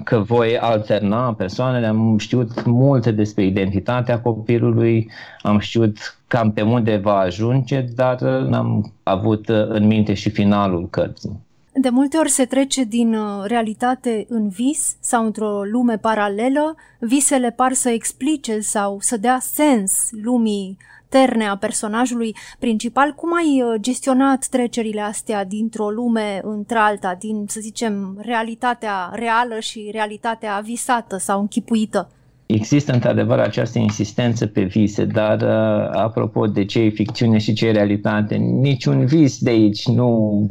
că 0.04 0.18
voi 0.18 0.58
alterna 0.58 1.34
persoanele, 1.34 1.86
am 1.86 2.18
știut 2.18 2.64
multe 2.64 3.10
despre 3.10 3.44
identitatea 3.44 4.20
copilului, 4.20 5.10
am 5.42 5.58
știut 5.58 6.18
cam 6.26 6.52
pe 6.52 6.62
unde 6.62 6.96
va 6.96 7.16
ajunge, 7.16 7.80
dar 7.80 8.20
n-am 8.20 8.92
avut 9.02 9.48
în 9.48 9.86
minte 9.86 10.14
și 10.14 10.30
finalul 10.30 10.88
cărții. 10.88 11.45
De 11.78 11.88
multe 11.88 12.16
ori 12.16 12.30
se 12.30 12.44
trece 12.44 12.84
din 12.84 13.14
uh, 13.14 13.44
realitate 13.44 14.26
în 14.28 14.48
vis 14.48 14.96
sau 15.00 15.24
într-o 15.24 15.62
lume 15.62 15.98
paralelă, 15.98 16.74
visele 16.98 17.50
par 17.50 17.72
să 17.72 17.88
explice 17.88 18.60
sau 18.60 18.96
să 19.00 19.16
dea 19.16 19.38
sens 19.40 20.08
lumii 20.10 20.76
terne 21.08 21.44
a 21.44 21.56
personajului 21.56 22.34
principal. 22.58 23.12
Cum 23.12 23.34
ai 23.34 23.62
uh, 23.62 23.80
gestionat 23.80 24.46
trecerile 24.50 25.00
astea 25.00 25.44
dintr-o 25.44 25.90
lume 25.90 26.40
într-alta, 26.42 27.16
din, 27.18 27.44
să 27.48 27.60
zicem, 27.60 28.18
realitatea 28.20 29.10
reală 29.12 29.58
și 29.60 29.88
realitatea 29.92 30.60
visată 30.64 31.16
sau 31.16 31.40
închipuită? 31.40 32.10
Există 32.46 32.92
într-adevăr 32.92 33.38
această 33.38 33.78
insistență 33.78 34.46
pe 34.46 34.62
vise, 34.62 35.04
dar 35.04 35.40
uh, 35.40 35.88
apropo 35.92 36.46
de 36.46 36.64
ce 36.64 36.80
e 36.80 36.88
ficțiune 36.88 37.38
și 37.38 37.52
ce 37.52 37.66
e 37.66 37.72
realitate, 37.72 38.34
niciun 38.34 39.06
vis 39.06 39.38
de 39.38 39.50
aici 39.50 39.86
nu, 39.86 40.48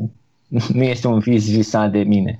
nu 0.73 0.83
este 0.83 1.07
un 1.07 1.19
vis 1.19 1.51
visat 1.55 1.91
de 1.91 2.03
mine. 2.03 2.37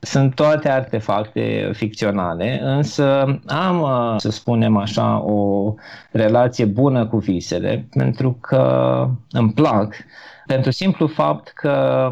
Sunt 0.00 0.34
toate 0.34 0.68
artefacte 0.68 1.70
ficționale, 1.74 2.60
însă 2.62 3.38
am, 3.46 3.80
uh, 3.80 4.14
să 4.16 4.30
spunem 4.30 4.76
așa, 4.76 5.22
o 5.24 5.74
relație 6.10 6.64
bună 6.64 7.06
cu 7.06 7.16
visele, 7.18 7.88
pentru 7.90 8.32
că 8.40 9.08
îmi 9.30 9.52
plac, 9.52 9.94
pentru 10.46 10.70
simplu 10.70 11.06
fapt 11.06 11.48
că 11.48 12.08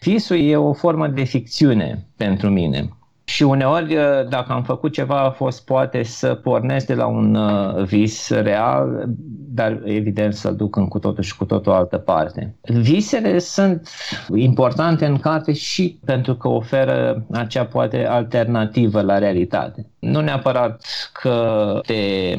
visul 0.00 0.36
e 0.40 0.56
o 0.56 0.72
formă 0.72 1.06
de 1.06 1.22
ficțiune 1.24 2.06
pentru 2.16 2.48
mine. 2.48 2.88
Și 3.28 3.42
uneori, 3.42 3.96
uh, 3.96 4.28
dacă 4.28 4.52
am 4.52 4.62
făcut 4.62 4.92
ceva, 4.92 5.20
a 5.20 5.30
fost 5.30 5.64
poate 5.64 6.02
să 6.02 6.34
pornesc 6.34 6.86
de 6.86 6.94
la 6.94 7.06
un 7.06 7.34
uh, 7.34 7.84
vis 7.84 8.30
real, 8.30 9.04
dar 9.50 9.80
evident 9.84 10.34
să-l 10.34 10.56
duc 10.56 10.76
în 10.76 10.88
cu 10.88 10.98
totul 10.98 11.22
și 11.22 11.36
cu 11.36 11.44
totul 11.44 11.72
altă 11.72 11.98
parte. 11.98 12.54
Visele 12.62 13.38
sunt 13.38 13.88
importante 14.34 15.06
în 15.06 15.18
carte 15.18 15.52
și 15.52 15.98
pentru 16.04 16.34
că 16.34 16.48
oferă 16.48 17.26
acea 17.32 17.64
poate 17.64 18.06
alternativă 18.06 19.00
la 19.00 19.18
realitate. 19.18 19.86
Nu 19.98 20.20
neapărat 20.20 20.84
că 21.12 21.80
te 21.86 22.34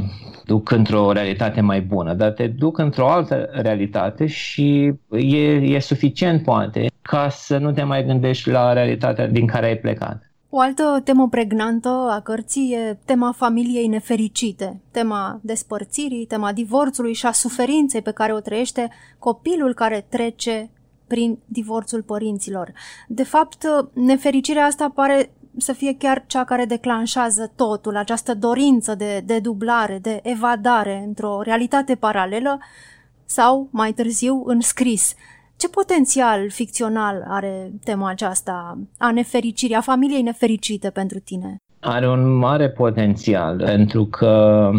duc 0.46 0.72
într-o 0.72 1.12
realitate 1.12 1.62
mai 1.62 1.82
bună, 1.82 2.14
dar 2.14 2.32
te 2.32 2.48
duc 2.48 2.78
într-o 2.78 3.10
altă 3.10 3.50
realitate 3.52 4.26
și 4.26 4.94
e, 5.10 5.38
e 5.54 5.80
suficient 5.80 6.44
poate 6.44 6.86
ca 7.02 7.30
să 7.30 7.58
nu 7.58 7.72
te 7.72 7.84
mai 7.84 8.06
gândești 8.06 8.50
la 8.50 8.74
realitatea 8.74 9.28
din 9.28 9.48
care 9.48 9.66
ai 9.66 9.78
plecat. 9.78 10.29
O 10.52 10.60
altă 10.60 11.02
temă 11.04 11.28
pregnantă 11.30 11.90
a 11.90 12.22
cărții 12.22 12.74
e 12.74 13.00
tema 13.06 13.32
familiei 13.32 13.88
nefericite, 13.88 14.82
tema 14.92 15.40
despărțirii, 15.44 16.26
tema 16.26 16.54
divorțului 16.54 17.14
și 17.14 17.26
a 17.26 17.32
suferinței 17.32 18.02
pe 18.02 18.12
care 18.12 18.34
o 18.34 18.40
trăiește 18.40 18.90
copilul 19.20 19.74
care 19.74 20.06
trece 20.10 20.70
prin 21.08 21.38
divorțul 21.46 22.02
părinților. 22.02 22.74
De 23.08 23.24
fapt, 23.24 23.66
nefericirea 23.94 24.66
asta 24.66 24.92
pare 24.96 25.32
să 25.58 25.74
fie 25.74 25.96
chiar 25.98 26.24
cea 26.28 26.44
care 26.44 26.66
declanșează 26.66 27.52
totul, 27.56 27.96
această 27.98 28.36
dorință 28.36 28.96
de, 28.96 29.24
de 29.26 29.40
dublare, 29.40 30.00
de 30.02 30.20
evadare 30.24 31.04
într-o 31.06 31.42
realitate 31.42 31.96
paralelă 31.96 32.60
sau, 33.26 33.68
mai 33.72 33.94
târziu, 33.94 34.44
în 34.46 34.60
scris. 34.62 35.16
Ce 35.60 35.70
potențial 35.70 36.50
ficțional 36.50 37.26
are 37.28 37.72
tema 37.84 38.10
aceasta 38.10 38.78
a 38.98 39.12
nefericirii, 39.12 39.76
a 39.76 39.82
familiei 39.82 40.22
nefericite 40.22 40.90
pentru 40.90 41.20
tine? 41.20 41.56
Are 41.80 42.10
un 42.10 42.38
mare 42.38 42.70
potențial, 42.70 43.58
pentru 43.66 44.06
că 44.06 44.70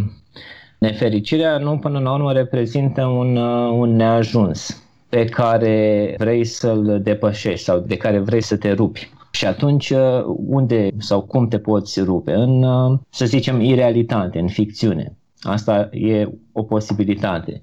nefericirea 0.78 1.58
nu 1.58 1.78
până 1.78 1.98
la 1.98 2.12
urmă 2.12 2.32
reprezintă 2.32 3.04
un, 3.04 3.36
uh, 3.36 3.70
un 3.72 3.96
neajuns 3.96 4.82
pe 5.08 5.24
care 5.24 6.14
vrei 6.18 6.44
să-l 6.44 7.00
depășești 7.02 7.64
sau 7.64 7.78
de 7.78 7.96
care 7.96 8.18
vrei 8.18 8.42
să 8.42 8.56
te 8.56 8.72
rupi. 8.72 9.10
Și 9.30 9.46
atunci, 9.46 9.90
uh, 9.90 10.24
unde 10.46 10.88
sau 10.98 11.20
cum 11.20 11.48
te 11.48 11.58
poți 11.58 12.00
rupe? 12.00 12.32
În, 12.32 12.62
uh, 12.62 12.98
să 13.10 13.24
zicem, 13.26 13.60
irealitate, 13.60 14.38
în 14.38 14.48
ficțiune. 14.48 15.16
Asta 15.42 15.88
e 15.92 16.28
o 16.52 16.62
posibilitate. 16.62 17.60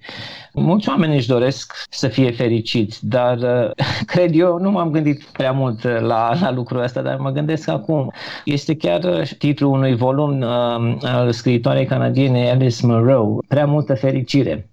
Mulți 0.54 0.90
oameni 0.90 1.16
își 1.16 1.28
doresc 1.28 1.74
să 1.90 2.08
fie 2.08 2.32
fericiți, 2.32 3.08
dar 3.08 3.38
cred 4.14 4.36
eu, 4.36 4.58
nu 4.58 4.72
m-am 4.72 4.92
gândit 4.92 5.24
prea 5.24 5.52
mult 5.52 5.84
la, 5.84 6.40
la 6.42 6.52
lucrul 6.52 6.82
ăsta, 6.82 7.02
dar 7.02 7.18
mă 7.18 7.30
gândesc 7.30 7.68
acum. 7.68 8.12
Este 8.46 8.76
chiar 8.76 9.28
titlul 9.38 9.72
unui 9.72 9.96
volum 9.96 10.42
uh, 10.42 10.98
al 11.02 11.32
scriitoarei 11.32 11.86
canadiene 11.86 12.50
Alice 12.50 12.86
Munro, 12.86 13.38
Prea 13.48 13.66
multă 13.66 13.96
fericire. 13.96 14.70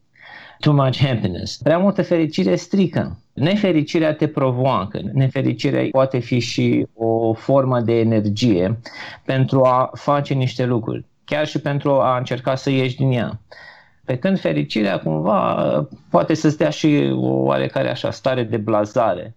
Too 0.59 0.73
much 0.73 0.99
happiness. 0.99 1.57
Prea 1.57 1.79
multă 1.79 2.03
fericire 2.03 2.57
strică. 2.57 3.19
Nefericirea 3.33 4.15
te 4.15 4.27
provoacă. 4.27 5.01
Nefericirea 5.13 5.89
poate 5.91 6.19
fi 6.19 6.39
și 6.39 6.87
o 6.95 7.33
formă 7.33 7.81
de 7.81 7.99
energie 7.99 8.79
pentru 9.25 9.63
a 9.63 9.91
face 9.95 10.35
niște 10.35 10.65
lucruri 10.65 11.05
chiar 11.25 11.47
și 11.47 11.61
pentru 11.61 11.91
a 11.91 12.17
încerca 12.17 12.55
să 12.55 12.71
ieși 12.71 12.97
din 12.97 13.13
ea. 13.13 13.41
Pe 14.05 14.19
când 14.19 14.41
fericirea 14.41 14.99
cumva 14.99 15.89
poate 16.11 16.35
să-ți 16.35 16.59
dea 16.59 16.71
și 16.71 17.13
o 17.15 17.27
oarecare 17.27 17.91
așa 17.91 18.11
stare 18.11 18.43
de 18.43 18.57
blazare. 18.57 19.37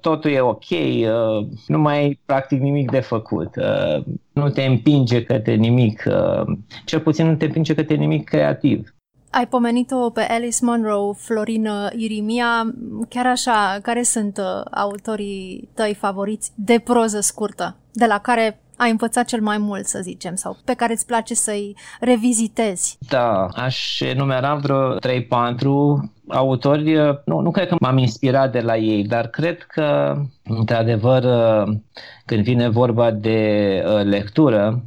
Totul 0.00 0.30
e 0.30 0.40
ok, 0.40 0.70
uh, 0.70 1.46
nu 1.66 1.78
mai 1.78 1.98
ai 1.98 2.20
practic 2.26 2.60
nimic 2.60 2.90
de 2.90 3.00
făcut, 3.00 3.56
uh, 3.56 4.04
nu 4.32 4.48
te 4.48 4.62
împinge 4.62 5.22
către 5.22 5.54
nimic, 5.54 6.04
uh, 6.06 6.56
cel 6.84 7.00
puțin 7.00 7.26
nu 7.26 7.36
te 7.36 7.44
împinge 7.44 7.74
către 7.74 7.94
nimic 7.94 8.28
creativ. 8.28 8.94
Ai 9.30 9.46
pomenit-o 9.46 10.10
pe 10.10 10.20
Alice 10.20 10.58
Munro, 10.60 11.12
Florină 11.12 11.88
Irimia, 11.96 12.74
chiar 13.08 13.26
așa, 13.26 13.78
care 13.82 14.02
sunt 14.02 14.40
autorii 14.70 15.68
tăi 15.74 15.94
favoriți 15.94 16.52
de 16.54 16.80
proză 16.84 17.20
scurtă, 17.20 17.76
de 17.92 18.06
la 18.06 18.18
care 18.18 18.63
ai 18.76 18.90
învățat 18.90 19.26
cel 19.26 19.40
mai 19.40 19.58
mult, 19.58 19.86
să 19.86 19.98
zicem, 20.02 20.34
sau 20.34 20.56
pe 20.64 20.74
care 20.74 20.92
îți 20.92 21.06
place 21.06 21.34
să-i 21.34 21.76
revizitezi? 22.00 22.98
Da, 23.08 23.46
aș 23.46 24.00
enumera 24.00 24.54
vreo 24.54 24.96
3-4 24.96 24.98
autori. 26.28 26.92
Nu, 27.24 27.40
nu 27.40 27.50
cred 27.50 27.68
că 27.68 27.76
m-am 27.80 27.98
inspirat 27.98 28.52
de 28.52 28.60
la 28.60 28.76
ei, 28.76 29.04
dar 29.04 29.26
cred 29.26 29.62
că, 29.62 30.16
într-adevăr, 30.42 31.24
când 32.24 32.42
vine 32.42 32.68
vorba 32.68 33.10
de 33.10 33.82
uh, 33.86 34.04
lectură, 34.04 34.82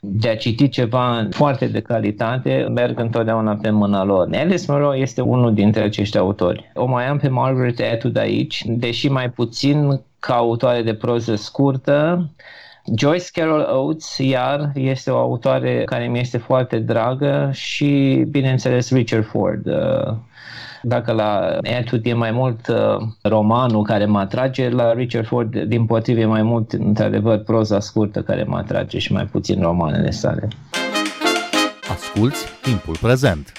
de 0.00 0.28
a 0.28 0.36
citi 0.36 0.68
ceva 0.68 1.28
foarte 1.30 1.66
de 1.66 1.80
calitate, 1.80 2.68
merg 2.74 2.98
întotdeauna 2.98 3.58
pe 3.62 3.70
mâna 3.70 4.04
lor. 4.04 4.28
Alice 4.32 4.64
Munro 4.68 4.96
este 4.96 5.20
unul 5.20 5.54
dintre 5.54 5.82
acești 5.82 6.18
autori. 6.18 6.70
O 6.74 6.86
mai 6.86 7.06
am 7.06 7.18
pe 7.18 7.28
Margaret 7.28 7.80
Atwood 7.92 8.16
aici, 8.16 8.62
deși 8.66 9.08
mai 9.08 9.30
puțin 9.30 10.00
ca 10.18 10.34
autoare 10.34 10.82
de 10.82 10.94
proză 10.94 11.34
scurtă, 11.34 12.28
Joyce 12.94 13.26
Carol 13.32 13.66
Oates, 13.72 14.18
iar, 14.18 14.70
este 14.74 15.10
o 15.10 15.18
autoare 15.18 15.82
care 15.84 16.06
mi 16.06 16.20
este 16.20 16.38
foarte 16.38 16.78
dragă 16.78 17.50
și, 17.52 18.24
bineînțeles, 18.28 18.90
Richard 18.90 19.26
Ford. 19.26 19.66
Uh, 19.66 20.14
dacă 20.82 21.12
la 21.12 21.58
Atwood 21.78 22.06
e 22.06 22.12
mai 22.12 22.30
mult 22.30 22.68
uh, 22.68 23.06
romanul 23.22 23.82
care 23.82 24.04
mă 24.04 24.18
atrage, 24.18 24.68
la 24.68 24.92
Richard 24.92 25.26
Ford, 25.26 25.56
din 25.62 25.86
potrivă, 25.86 26.20
e 26.20 26.24
mai 26.24 26.42
mult, 26.42 26.72
într-adevăr, 26.72 27.38
proza 27.38 27.80
scurtă 27.80 28.22
care 28.22 28.44
mă 28.44 28.56
atrage 28.56 28.98
și 28.98 29.12
mai 29.12 29.24
puțin 29.24 29.60
romanele 29.60 30.10
sale. 30.10 30.48
Asculți 31.90 32.44
timpul 32.62 32.96
prezent! 33.00 33.52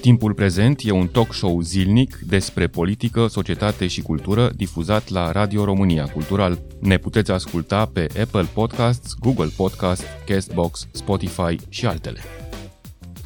Timpul 0.00 0.34
prezent 0.34 0.80
e 0.84 0.90
un 0.90 1.06
talk 1.06 1.32
show 1.32 1.60
zilnic 1.60 2.18
despre 2.28 2.66
politică, 2.66 3.26
societate 3.26 3.86
și 3.86 4.02
cultură 4.02 4.50
difuzat 4.56 5.08
la 5.08 5.32
Radio 5.32 5.64
România 5.64 6.04
Cultural. 6.04 6.58
Ne 6.80 6.96
puteți 6.96 7.30
asculta 7.30 7.90
pe 7.92 8.06
Apple 8.22 8.46
Podcasts, 8.54 9.14
Google 9.18 9.48
Podcasts, 9.56 10.04
Castbox, 10.26 10.88
Spotify 10.90 11.56
și 11.68 11.86
altele. 11.86 12.18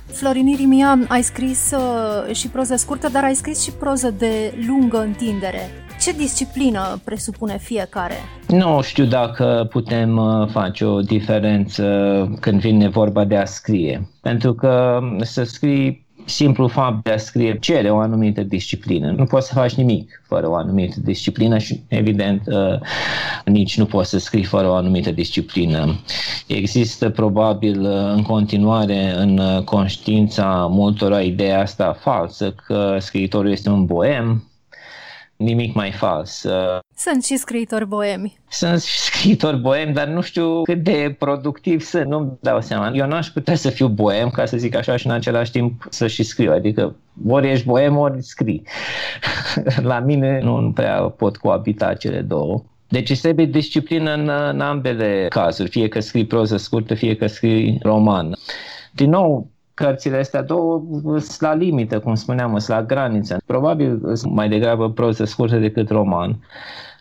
Florin 0.06 0.46
Irimia, 0.46 0.98
ai 1.08 1.22
scris 1.22 1.70
uh, 1.70 2.34
și 2.34 2.48
proză 2.48 2.76
scurtă, 2.76 3.08
dar 3.08 3.24
ai 3.24 3.34
scris 3.34 3.62
și 3.62 3.72
proză 3.72 4.10
de 4.10 4.54
lungă 4.66 4.98
întindere. 4.98 5.70
Ce 6.00 6.12
disciplină 6.12 7.00
presupune 7.04 7.58
fiecare? 7.58 8.14
Nu 8.48 8.82
știu 8.82 9.04
dacă 9.04 9.66
putem 9.70 10.16
uh, 10.16 10.48
face 10.50 10.84
o 10.84 11.00
diferență 11.00 11.84
când 12.40 12.60
vine 12.60 12.88
vorba 12.88 13.24
de 13.24 13.36
a 13.36 13.44
scrie. 13.44 14.08
Pentru 14.20 14.54
că 14.54 15.00
să 15.20 15.42
scrii 15.42 16.03
simplu 16.24 16.66
fapt 16.66 17.04
de 17.04 17.10
a 17.10 17.16
scrie 17.16 17.58
cere 17.58 17.90
o 17.90 17.98
anumită 17.98 18.42
disciplină. 18.42 19.10
Nu 19.10 19.24
poți 19.24 19.46
să 19.46 19.54
faci 19.54 19.74
nimic 19.74 20.22
fără 20.26 20.48
o 20.48 20.54
anumită 20.54 20.96
disciplină 21.04 21.58
și, 21.58 21.82
evident, 21.88 22.42
uh, 22.46 22.78
nici 23.44 23.78
nu 23.78 23.84
poți 23.84 24.10
să 24.10 24.18
scrii 24.18 24.44
fără 24.44 24.68
o 24.68 24.74
anumită 24.74 25.10
disciplină. 25.10 26.00
Există 26.46 27.10
probabil 27.10 27.80
uh, 27.80 28.12
în 28.14 28.22
continuare 28.22 29.14
în 29.16 29.38
uh, 29.38 29.62
conștiința 29.62 30.66
multora 30.70 31.20
ideea 31.20 31.60
asta 31.60 31.96
falsă 32.00 32.54
că 32.66 32.96
scriitorul 33.00 33.50
este 33.50 33.68
un 33.68 33.84
boem, 33.84 34.44
nimic 35.36 35.74
mai 35.74 35.92
fals. 35.92 36.46
Sunt 36.96 37.24
și 37.24 37.36
scriitori 37.36 37.86
boemi. 37.86 38.38
Sunt 38.48 38.82
și 38.82 38.98
scriitori 38.98 39.60
boemi, 39.60 39.92
dar 39.92 40.06
nu 40.06 40.20
știu 40.20 40.62
cât 40.62 40.82
de 40.82 41.16
productiv 41.18 41.80
sunt, 41.80 42.06
nu-mi 42.06 42.32
dau 42.40 42.60
seama. 42.60 42.90
Eu 42.94 43.06
n-aș 43.06 43.28
putea 43.28 43.54
să 43.54 43.70
fiu 43.70 43.88
boem, 43.88 44.30
ca 44.30 44.44
să 44.44 44.56
zic 44.56 44.76
așa, 44.76 44.96
și 44.96 45.06
în 45.06 45.12
același 45.12 45.50
timp 45.50 45.86
să 45.90 46.06
și 46.06 46.22
scriu. 46.22 46.52
Adică 46.52 46.96
ori 47.26 47.50
ești 47.50 47.66
boem, 47.66 47.96
ori 47.96 48.22
scrii. 48.22 48.62
La 49.82 49.98
mine 49.98 50.40
nu 50.42 50.72
prea 50.74 51.00
pot 51.00 51.36
coabita 51.36 51.94
cele 51.94 52.20
două. 52.20 52.62
Deci 52.88 53.10
îți 53.10 53.20
trebuie 53.20 53.46
disciplină 53.46 54.12
în, 54.12 54.28
în 54.28 54.60
ambele 54.60 55.26
cazuri, 55.28 55.70
fie 55.70 55.88
că 55.88 56.00
scrii 56.00 56.26
proză 56.26 56.56
scurtă, 56.56 56.94
fie 56.94 57.16
că 57.16 57.26
scrii 57.26 57.78
roman. 57.82 58.36
Din 58.92 59.10
nou, 59.10 59.50
cărțile 59.74 60.16
astea 60.16 60.42
două 60.42 60.82
sunt 61.02 61.40
la 61.40 61.54
limită, 61.54 62.00
cum 62.00 62.14
spuneam, 62.14 62.58
sunt 62.58 62.76
la 62.76 62.84
graniță. 62.84 63.42
Probabil 63.46 64.16
sunt 64.16 64.32
mai 64.32 64.48
degrabă 64.48 64.90
proză 64.90 65.24
scurtă 65.24 65.56
decât 65.56 65.90
roman. 65.90 66.38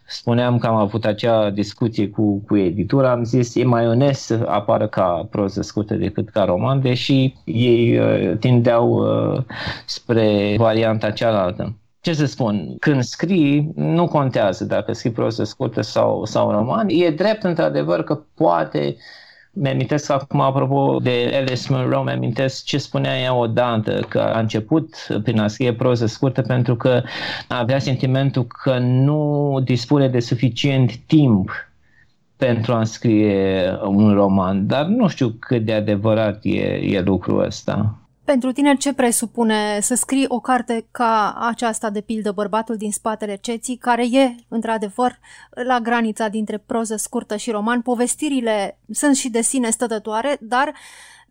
Spuneam 0.07 0.57
că 0.57 0.67
am 0.67 0.75
avut 0.75 1.05
acea 1.05 1.49
discuție 1.49 2.09
cu, 2.09 2.43
cu 2.47 2.57
editura, 2.57 3.11
am 3.11 3.23
zis 3.23 3.55
e 3.55 3.63
mai 3.63 3.87
onest 3.87 4.21
să 4.21 4.45
apară 4.47 4.87
ca 4.87 5.27
proză 5.29 5.61
scurtă 5.61 5.93
decât 5.95 6.29
ca 6.29 6.43
roman, 6.43 6.81
deși 6.81 7.33
ei 7.45 7.99
uh, 7.99 8.37
tindeau 8.37 8.89
uh, 8.89 9.43
spre 9.85 10.55
varianta 10.57 11.11
cealaltă 11.11 11.75
ce 12.03 12.13
să 12.13 12.25
spun, 12.25 12.75
când 12.79 13.03
scrii, 13.03 13.71
nu 13.75 14.07
contează 14.07 14.65
dacă 14.65 14.93
scrii 14.93 15.11
proză 15.11 15.43
scurtă 15.43 15.81
sau, 15.81 16.25
sau 16.25 16.51
roman. 16.51 16.87
E 16.89 17.09
drept, 17.09 17.43
într-adevăr, 17.43 18.03
că 18.03 18.23
poate 18.35 18.95
mi-amintesc 19.53 20.09
acum, 20.11 20.39
apropo 20.41 20.99
de 21.01 21.31
Alice 21.35 21.73
Munro, 21.73 22.03
mi-amintesc 22.03 22.63
ce 22.63 22.77
spunea 22.77 23.19
ea 23.19 23.33
odată, 23.33 24.05
că 24.09 24.19
a 24.19 24.39
început 24.39 24.95
prin 25.23 25.39
a 25.39 25.47
scrie 25.47 25.73
proză 25.73 26.05
scurtă 26.05 26.41
pentru 26.41 26.75
că 26.75 27.01
avea 27.47 27.79
sentimentul 27.79 28.43
că 28.47 28.77
nu 28.79 29.59
dispune 29.63 30.07
de 30.07 30.19
suficient 30.19 30.95
timp 30.95 31.49
pentru 32.37 32.73
a 32.73 32.83
scrie 32.83 33.63
un 33.85 34.13
roman, 34.13 34.67
dar 34.67 34.85
nu 34.85 35.07
știu 35.07 35.29
cât 35.39 35.65
de 35.65 35.73
adevărat 35.73 36.39
e, 36.43 36.59
e 36.75 37.01
lucrul 37.01 37.43
ăsta. 37.45 37.97
Pentru 38.25 38.51
tine 38.51 38.75
ce 38.75 38.93
presupune 38.93 39.79
să 39.81 39.95
scrii 39.95 40.25
o 40.27 40.39
carte 40.39 40.85
ca 40.91 41.35
aceasta, 41.49 41.89
de 41.89 42.01
pildă, 42.01 42.31
Bărbatul 42.31 42.75
din 42.75 42.91
spatele 42.91 43.37
ceții, 43.41 43.75
care 43.75 44.03
e, 44.11 44.35
într-adevăr, 44.47 45.19
la 45.67 45.79
granița 45.79 46.27
dintre 46.27 46.63
proză 46.65 46.95
scurtă 46.95 47.35
și 47.35 47.51
roman? 47.51 47.81
Povestirile 47.81 48.79
sunt 48.91 49.15
și 49.15 49.29
de 49.29 49.41
sine 49.41 49.69
stătătoare, 49.69 50.37
dar 50.41 50.73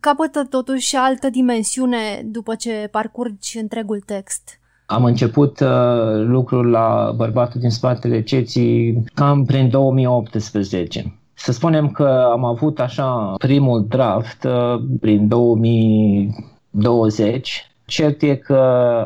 capătă 0.01 0.45
totuși 0.45 0.97
altă 0.97 1.31
dimensiune 1.31 2.23
după 2.25 2.55
ce 2.55 2.89
parcurgi 2.91 3.59
întregul 3.59 4.01
text. 4.07 4.61
Am 4.87 5.05
început 5.05 5.61
uh, 5.61 5.69
lucrul 6.15 6.71
la 6.71 7.13
Bărbatul 7.17 7.61
din 7.61 7.71
spatele 7.71 8.23
ceții 8.23 9.05
cam 9.15 9.45
prin 9.45 9.71
2018. 9.71 11.15
Să 11.35 11.53
spunem 11.53 11.89
că 11.89 12.29
am 12.33 12.45
avut 12.45 12.81
așa 12.81 13.35
primul 13.39 13.87
draft 13.89 14.45
uh, 14.45 14.83
prin 15.01 15.29
2000 15.29 16.52
20. 16.73 17.71
Cert 17.87 18.23
e 18.23 18.35
că 18.35 18.61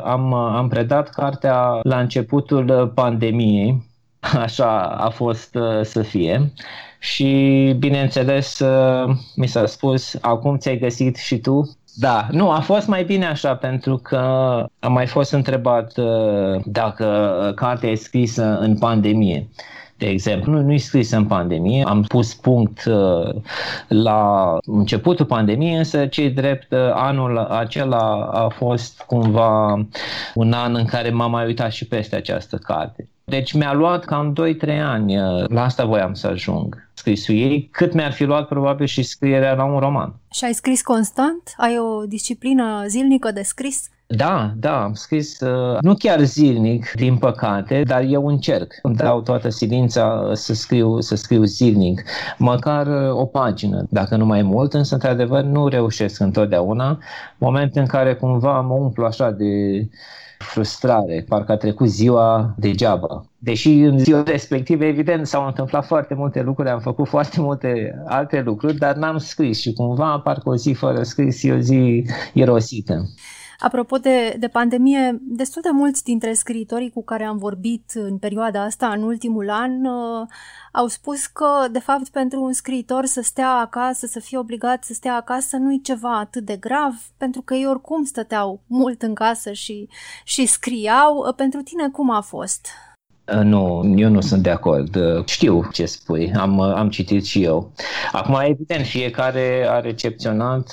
am, 0.05 0.33
am 0.33 0.67
predat 0.67 1.09
cartea 1.09 1.79
la 1.83 1.99
începutul 1.99 2.91
pandemiei, 2.95 3.85
așa 4.45 4.81
a 4.81 5.09
fost 5.09 5.55
uh, 5.55 5.81
să 5.81 6.01
fie. 6.01 6.51
Și, 6.99 7.75
bineînțeles, 7.79 8.59
uh, 8.59 9.15
mi 9.35 9.47
s-a 9.47 9.65
spus, 9.65 10.17
acum 10.21 10.57
ți-ai 10.57 10.77
găsit 10.77 11.15
și 11.15 11.37
tu 11.37 11.77
da, 11.99 12.27
nu, 12.31 12.49
a 12.49 12.59
fost 12.59 12.87
mai 12.87 13.03
bine 13.03 13.25
așa 13.25 13.55
pentru 13.55 13.97
că 13.97 14.17
am 14.79 14.93
mai 14.93 15.07
fost 15.07 15.31
întrebat 15.31 15.97
uh, 15.97 16.61
dacă 16.65 17.51
cartea 17.55 17.89
e 17.89 17.95
scrisă 17.95 18.57
în 18.59 18.77
pandemie 18.77 19.47
de 19.97 20.07
exemplu. 20.07 20.51
Nu, 20.51 20.61
nu-i 20.61 20.79
scris 20.79 21.11
în 21.11 21.25
pandemie, 21.25 21.83
am 21.87 22.01
pus 22.01 22.33
punct 22.33 22.85
uh, 22.85 23.35
la 23.87 24.57
începutul 24.65 25.25
pandemiei, 25.25 25.77
însă 25.77 26.05
cei 26.05 26.29
drept 26.29 26.71
uh, 26.71 26.79
anul 26.93 27.37
acela 27.37 28.29
a 28.31 28.47
fost 28.47 29.03
cumva 29.07 29.85
un 30.33 30.53
an 30.53 30.75
în 30.75 30.85
care 30.85 31.09
m-am 31.09 31.31
mai 31.31 31.45
uitat 31.45 31.71
și 31.71 31.87
peste 31.87 32.15
această 32.15 32.57
carte. 32.57 33.07
Deci 33.23 33.53
mi-a 33.53 33.73
luat 33.73 34.05
cam 34.05 34.35
2-3 34.65 34.79
ani, 34.81 35.17
uh, 35.17 35.47
la 35.47 35.63
asta 35.63 35.85
voiam 35.85 36.13
să 36.13 36.27
ajung 36.27 36.89
scrisul 36.93 37.35
ei, 37.35 37.69
cât 37.71 37.93
mi-ar 37.93 38.11
fi 38.11 38.23
luat 38.23 38.47
probabil 38.47 38.85
și 38.85 39.03
scrierea 39.03 39.53
la 39.53 39.63
un 39.63 39.79
roman. 39.79 40.13
Și 40.31 40.45
ai 40.45 40.53
scris 40.53 40.81
constant? 40.81 41.53
Ai 41.57 41.77
o 41.77 42.05
disciplină 42.05 42.83
zilnică 42.87 43.31
de 43.31 43.41
scris? 43.41 43.89
Da, 44.09 44.53
da, 44.55 44.83
am 44.83 44.93
scris 44.93 45.39
uh, 45.39 45.77
nu 45.81 45.93
chiar 45.93 46.21
zilnic, 46.21 46.91
din 46.91 47.17
păcate, 47.17 47.83
dar 47.83 48.01
eu 48.01 48.27
încerc. 48.27 48.73
Îmi 48.81 48.95
dau 48.95 49.21
toată 49.21 49.49
silința 49.49 50.31
să 50.33 50.53
scriu, 50.53 50.99
să 50.99 51.15
scriu 51.15 51.43
zilnic, 51.43 52.03
măcar 52.37 52.87
uh, 52.87 53.19
o 53.19 53.25
pagină, 53.25 53.85
dacă 53.89 54.15
nu 54.15 54.25
mai 54.25 54.41
mult, 54.41 54.73
însă 54.73 54.93
într-adevăr 54.93 55.43
nu 55.43 55.67
reușesc 55.67 56.19
întotdeauna. 56.19 56.99
Moment 57.37 57.75
în 57.75 57.85
care 57.85 58.15
cumva 58.15 58.61
mă 58.61 58.73
umplu 58.73 59.05
așa 59.05 59.31
de 59.31 59.45
frustrare, 60.37 61.25
parcă 61.27 61.51
a 61.51 61.57
trecut 61.57 61.87
ziua 61.87 62.53
degeaba. 62.57 63.25
Deși 63.37 63.71
în 63.73 63.99
ziua 63.99 64.23
respectivă, 64.23 64.83
evident, 64.83 65.27
s-au 65.27 65.45
întâmplat 65.45 65.85
foarte 65.85 66.13
multe 66.13 66.41
lucruri, 66.41 66.69
am 66.69 66.79
făcut 66.79 67.07
foarte 67.07 67.41
multe 67.41 68.01
alte 68.05 68.41
lucruri, 68.41 68.77
dar 68.77 68.95
n-am 68.95 69.17
scris 69.17 69.59
și 69.59 69.73
cumva 69.73 70.19
parcă 70.19 70.49
o 70.49 70.55
zi 70.55 70.73
fără 70.73 71.03
scris 71.03 71.43
e 71.43 71.53
o 71.53 71.59
zi 71.59 72.05
irosită. 72.33 73.09
Apropo 73.59 73.97
de, 73.97 74.35
de 74.39 74.47
pandemie, 74.47 75.17
destul 75.21 75.61
de 75.61 75.69
mulți 75.69 76.03
dintre 76.03 76.33
scriitorii 76.33 76.91
cu 76.91 77.03
care 77.03 77.23
am 77.23 77.37
vorbit 77.37 77.91
în 77.93 78.17
perioada 78.17 78.63
asta, 78.63 78.87
în 78.87 79.03
ultimul 79.03 79.49
an, 79.49 79.85
uh, 79.85 80.27
au 80.71 80.87
spus 80.87 81.25
că, 81.25 81.67
de 81.71 81.79
fapt, 81.79 82.09
pentru 82.09 82.43
un 82.43 82.53
scriitor 82.53 83.05
să 83.05 83.21
stea 83.21 83.51
acasă, 83.51 84.05
să 84.05 84.19
fie 84.19 84.37
obligat 84.37 84.83
să 84.83 84.93
stea 84.93 85.15
acasă, 85.15 85.57
nu 85.57 85.73
e 85.73 85.79
ceva 85.83 86.17
atât 86.19 86.45
de 86.45 86.55
grav, 86.55 86.93
pentru 87.17 87.41
că 87.41 87.53
ei 87.53 87.67
oricum 87.67 88.03
stăteau 88.03 88.59
mult 88.67 89.01
în 89.01 89.13
casă 89.13 89.51
și, 89.51 89.89
și 90.23 90.45
scriau. 90.45 91.33
Pentru 91.35 91.61
tine, 91.61 91.89
cum 91.89 92.09
a 92.09 92.21
fost? 92.21 92.67
Uh, 93.35 93.41
nu, 93.43 93.93
eu 93.95 94.09
nu 94.09 94.21
sunt 94.21 94.43
de 94.43 94.49
acord. 94.49 94.95
Uh, 94.95 95.25
știu 95.25 95.69
ce 95.71 95.85
spui, 95.85 96.33
am, 96.33 96.57
uh, 96.57 96.73
am 96.75 96.89
citit 96.89 97.25
și 97.25 97.43
eu. 97.43 97.71
Acum, 98.11 98.37
evident, 98.43 98.85
fiecare 98.85 99.67
a 99.69 99.79
recepționat 99.79 100.69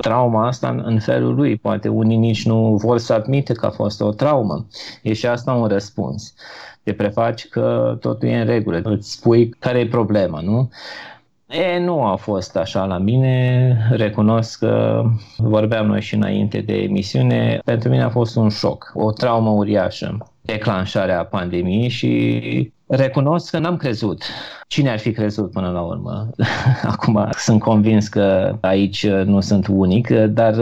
trauma 0.00 0.46
asta 0.46 0.68
în, 0.68 0.82
în 0.84 0.98
felul 0.98 1.34
lui. 1.34 1.56
Poate 1.56 1.88
unii 1.88 2.16
nici 2.16 2.46
nu 2.46 2.76
vor 2.76 2.98
să 2.98 3.12
admite 3.12 3.52
că 3.52 3.66
a 3.66 3.70
fost 3.70 4.00
o 4.00 4.10
traumă. 4.10 4.66
E 5.02 5.12
și 5.12 5.26
asta 5.26 5.52
un 5.52 5.66
răspuns. 5.66 6.34
Te 6.82 6.92
prefaci 6.92 7.48
că 7.48 7.96
totul 8.00 8.28
e 8.28 8.40
în 8.40 8.46
regulă. 8.46 8.80
Îți 8.84 9.12
spui 9.12 9.48
care 9.48 9.78
e 9.78 9.86
problema, 9.86 10.40
nu? 10.40 10.70
E, 11.48 11.78
nu 11.78 12.04
a 12.04 12.16
fost 12.16 12.56
așa 12.56 12.84
la 12.84 12.98
mine, 12.98 13.76
recunosc 13.90 14.58
că 14.58 15.02
vorbeam 15.36 15.86
noi 15.86 16.00
și 16.00 16.14
înainte 16.14 16.60
de 16.60 16.72
emisiune, 16.72 17.60
pentru 17.64 17.88
mine 17.88 18.02
a 18.02 18.10
fost 18.10 18.36
un 18.36 18.48
șoc, 18.48 18.92
o 18.94 19.12
traumă 19.12 19.50
uriașă 19.50 20.29
declanșarea 20.50 21.24
pandemiei 21.24 21.88
și 21.88 22.72
recunosc 22.86 23.50
că 23.50 23.58
n-am 23.58 23.76
crezut. 23.76 24.22
Cine 24.68 24.90
ar 24.90 24.98
fi 24.98 25.12
crezut 25.12 25.50
până 25.50 25.70
la 25.70 25.80
urmă? 25.80 26.30
Acum 26.92 27.28
sunt 27.36 27.60
convins 27.60 28.08
că 28.08 28.56
aici 28.60 29.06
nu 29.06 29.40
sunt 29.40 29.66
unic, 29.66 30.10
dar 30.10 30.54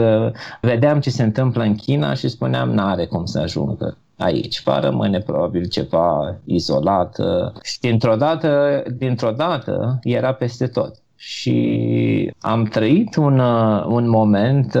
vedeam 0.61 0.99
ce 0.99 1.09
se 1.09 1.23
întâmplă 1.23 1.63
în 1.63 1.75
China 1.75 2.13
și 2.13 2.27
spuneam 2.27 2.69
n-are 2.69 3.05
cum 3.05 3.25
să 3.25 3.39
ajungă 3.39 3.97
aici. 4.17 4.63
Va 4.63 4.79
rămâne 4.79 5.19
probabil 5.19 5.67
ceva 5.67 6.35
izolat 6.45 7.17
și 7.63 7.79
dintr-o 7.79 8.15
dată, 8.15 8.83
dintr-o 8.97 9.31
dată 9.31 9.99
era 10.03 10.33
peste 10.33 10.67
tot. 10.67 10.95
Și 11.15 12.31
am 12.39 12.63
trăit 12.63 13.15
un, 13.15 13.39
un 13.85 14.09
moment 14.09 14.77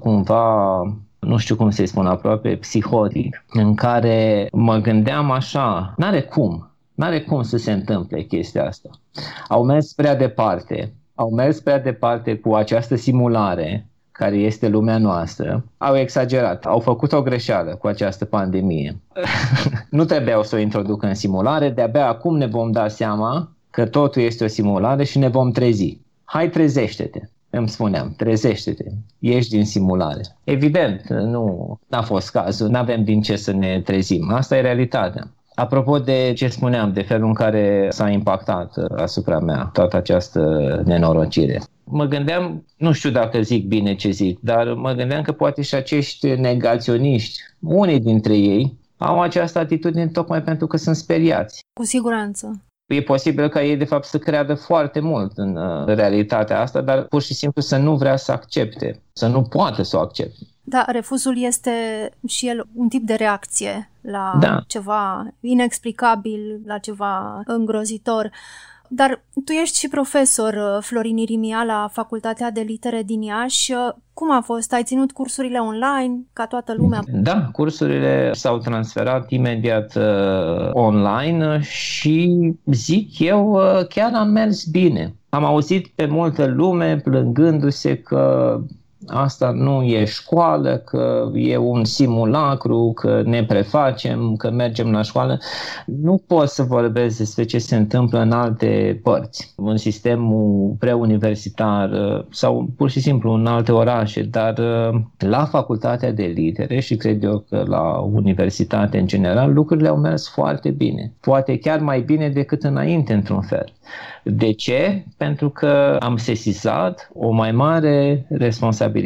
cumva 0.00 0.82
nu 1.28 1.36
știu 1.36 1.56
cum 1.56 1.70
să-i 1.70 1.86
spun, 1.86 2.06
aproape 2.06 2.56
psihotic, 2.56 3.44
în 3.50 3.74
care 3.74 4.48
mă 4.52 4.76
gândeam 4.76 5.30
așa, 5.30 5.94
n-are 5.96 6.22
cum, 6.22 6.70
n-are 6.94 7.20
cum 7.20 7.42
să 7.42 7.56
se 7.56 7.72
întâmple 7.72 8.22
chestia 8.22 8.66
asta. 8.66 8.90
Au 9.48 9.64
mers 9.64 9.92
prea 9.92 10.16
departe, 10.16 10.92
au 11.14 11.30
mers 11.30 11.60
prea 11.60 11.80
departe 11.80 12.36
cu 12.36 12.54
această 12.54 12.96
simulare 12.96 13.86
care 14.12 14.36
este 14.36 14.68
lumea 14.68 14.98
noastră, 14.98 15.64
au 15.78 15.96
exagerat, 15.96 16.64
au 16.64 16.80
făcut 16.80 17.12
o 17.12 17.22
greșeală 17.22 17.74
cu 17.74 17.86
această 17.86 18.24
pandemie. 18.24 19.00
nu 19.90 20.04
trebuiau 20.04 20.42
să 20.42 20.56
o 20.56 20.58
introducă 20.58 21.06
în 21.06 21.14
simulare, 21.14 21.70
de-abia 21.70 22.08
acum 22.08 22.36
ne 22.36 22.46
vom 22.46 22.70
da 22.70 22.88
seama 22.88 23.52
că 23.70 23.86
totul 23.86 24.22
este 24.22 24.44
o 24.44 24.48
simulare 24.48 25.04
și 25.04 25.18
ne 25.18 25.28
vom 25.28 25.50
trezi. 25.50 25.98
Hai 26.24 26.50
trezește-te! 26.50 27.20
Îmi 27.50 27.68
spuneam, 27.68 28.14
trezește-te, 28.16 28.84
ieși 29.18 29.48
din 29.48 29.64
simulare. 29.64 30.20
Evident, 30.44 31.08
nu 31.08 31.78
a 31.90 32.02
fost 32.02 32.30
cazul, 32.30 32.68
nu 32.68 32.78
avem 32.78 33.04
din 33.04 33.20
ce 33.22 33.36
să 33.36 33.52
ne 33.52 33.80
trezim. 33.80 34.32
Asta 34.32 34.56
e 34.56 34.60
realitatea. 34.60 35.32
Apropo 35.54 35.98
de 35.98 36.32
ce 36.36 36.48
spuneam, 36.48 36.92
de 36.92 37.02
felul 37.02 37.26
în 37.26 37.34
care 37.34 37.88
s-a 37.90 38.10
impactat 38.10 38.76
asupra 38.96 39.38
mea 39.38 39.70
toată 39.72 39.96
această 39.96 40.42
nenorocire. 40.84 41.62
Mă 41.84 42.04
gândeam, 42.04 42.64
nu 42.76 42.92
știu 42.92 43.10
dacă 43.10 43.40
zic 43.40 43.66
bine 43.66 43.94
ce 43.94 44.10
zic, 44.10 44.40
dar 44.40 44.72
mă 44.72 44.92
gândeam 44.92 45.22
că 45.22 45.32
poate 45.32 45.62
și 45.62 45.74
acești 45.74 46.28
negaționiști, 46.28 47.40
unii 47.60 48.00
dintre 48.00 48.36
ei, 48.36 48.78
au 48.96 49.20
această 49.20 49.58
atitudine 49.58 50.06
tocmai 50.06 50.42
pentru 50.42 50.66
că 50.66 50.76
sunt 50.76 50.96
speriați. 50.96 51.60
Cu 51.72 51.84
siguranță. 51.84 52.62
E 52.88 53.02
posibil 53.02 53.48
ca 53.48 53.62
ei, 53.62 53.76
de 53.76 53.84
fapt, 53.84 54.04
să 54.04 54.18
creadă 54.18 54.54
foarte 54.54 55.00
mult 55.00 55.32
în 55.34 55.56
uh, 55.56 55.86
realitatea 55.86 56.60
asta, 56.60 56.80
dar 56.80 57.02
pur 57.02 57.22
și 57.22 57.34
simplu 57.34 57.60
să 57.60 57.76
nu 57.76 57.96
vrea 57.96 58.16
să 58.16 58.32
accepte, 58.32 59.02
să 59.12 59.26
nu 59.26 59.42
poată 59.42 59.82
să 59.82 59.96
o 59.96 60.00
accepte. 60.00 60.46
Da, 60.62 60.84
refuzul 60.86 61.42
este 61.42 61.70
și 62.26 62.48
el 62.48 62.66
un 62.74 62.88
tip 62.88 63.06
de 63.06 63.14
reacție 63.14 63.90
la 64.00 64.36
Da. 64.40 64.60
ceva 64.66 65.28
inexplicabil, 65.40 66.60
la 66.66 66.78
ceva 66.78 67.42
îngrozitor. 67.44 68.30
Dar 68.88 69.22
tu 69.44 69.52
ești 69.52 69.78
și 69.78 69.88
profesor, 69.88 70.54
uh, 70.54 70.82
Florin 70.82 71.16
Irimia, 71.16 71.62
la 71.62 71.88
Facultatea 71.92 72.50
de 72.50 72.60
Litere 72.60 73.02
din 73.02 73.22
Iași. 73.22 73.72
Uh, 74.18 74.26
Cum 74.26 74.30
a 74.36 74.40
fost? 74.40 74.72
Ai 74.72 74.82
ținut 74.82 75.12
cursurile 75.12 75.58
online, 75.58 76.26
ca 76.32 76.46
toată 76.46 76.74
lumea? 76.76 77.00
Da, 77.12 77.48
cursurile 77.52 78.32
s-au 78.32 78.58
transferat 78.58 79.30
imediat 79.30 79.94
uh, 79.96 80.70
online 80.72 81.60
și 81.60 82.38
zic 82.64 83.18
eu 83.18 83.52
uh, 83.52 83.86
chiar 83.88 84.10
am 84.14 84.28
mers 84.30 84.64
bine. 84.64 85.14
Am 85.28 85.44
auzit 85.44 85.86
pe 85.86 86.06
multă 86.06 86.46
lume 86.46 86.96
plângându-se 86.96 87.96
că 87.96 88.60
asta 89.08 89.50
nu 89.50 89.82
e 89.82 90.04
școală, 90.04 90.76
că 90.76 91.30
e 91.34 91.56
un 91.56 91.84
simulacru, 91.84 92.92
că 92.94 93.22
ne 93.24 93.44
prefacem, 93.44 94.34
că 94.36 94.50
mergem 94.50 94.90
la 94.90 95.02
școală. 95.02 95.38
Nu 95.86 96.22
pot 96.26 96.48
să 96.48 96.62
vorbesc 96.62 97.18
despre 97.18 97.44
ce 97.44 97.58
se 97.58 97.76
întâmplă 97.76 98.20
în 98.20 98.32
alte 98.32 99.00
părți, 99.02 99.52
în 99.56 99.76
sistemul 99.76 100.76
preuniversitar 100.78 101.90
uh, 101.90 102.24
sau 102.30 102.68
pur 102.76 102.90
și 102.90 103.00
simplu 103.00 103.32
în 103.32 103.46
alte 103.46 103.72
orașe, 103.72 104.22
dar 104.22 104.58
uh, 104.58 105.00
la 105.18 105.44
facultatea 105.44 106.12
de 106.12 106.24
litere 106.24 106.80
și 106.80 106.96
cred 106.96 107.22
eu 107.22 107.44
că 107.48 107.64
la 107.66 108.08
universitate 108.12 108.98
în 108.98 109.06
general 109.06 109.52
lucrurile 109.52 109.88
au 109.88 109.96
mers 109.96 110.28
foarte 110.28 110.70
bine. 110.70 111.12
Poate 111.20 111.58
chiar 111.58 111.80
mai 111.80 112.00
bine 112.00 112.28
decât 112.28 112.62
înainte 112.62 113.12
într-un 113.12 113.40
fel. 113.40 113.72
De 114.24 114.52
ce? 114.52 115.04
Pentru 115.16 115.50
că 115.50 115.96
am 116.00 116.16
sesizat 116.16 117.10
o 117.14 117.30
mai 117.30 117.52
mare 117.52 118.26
responsabilitate, 118.28 118.97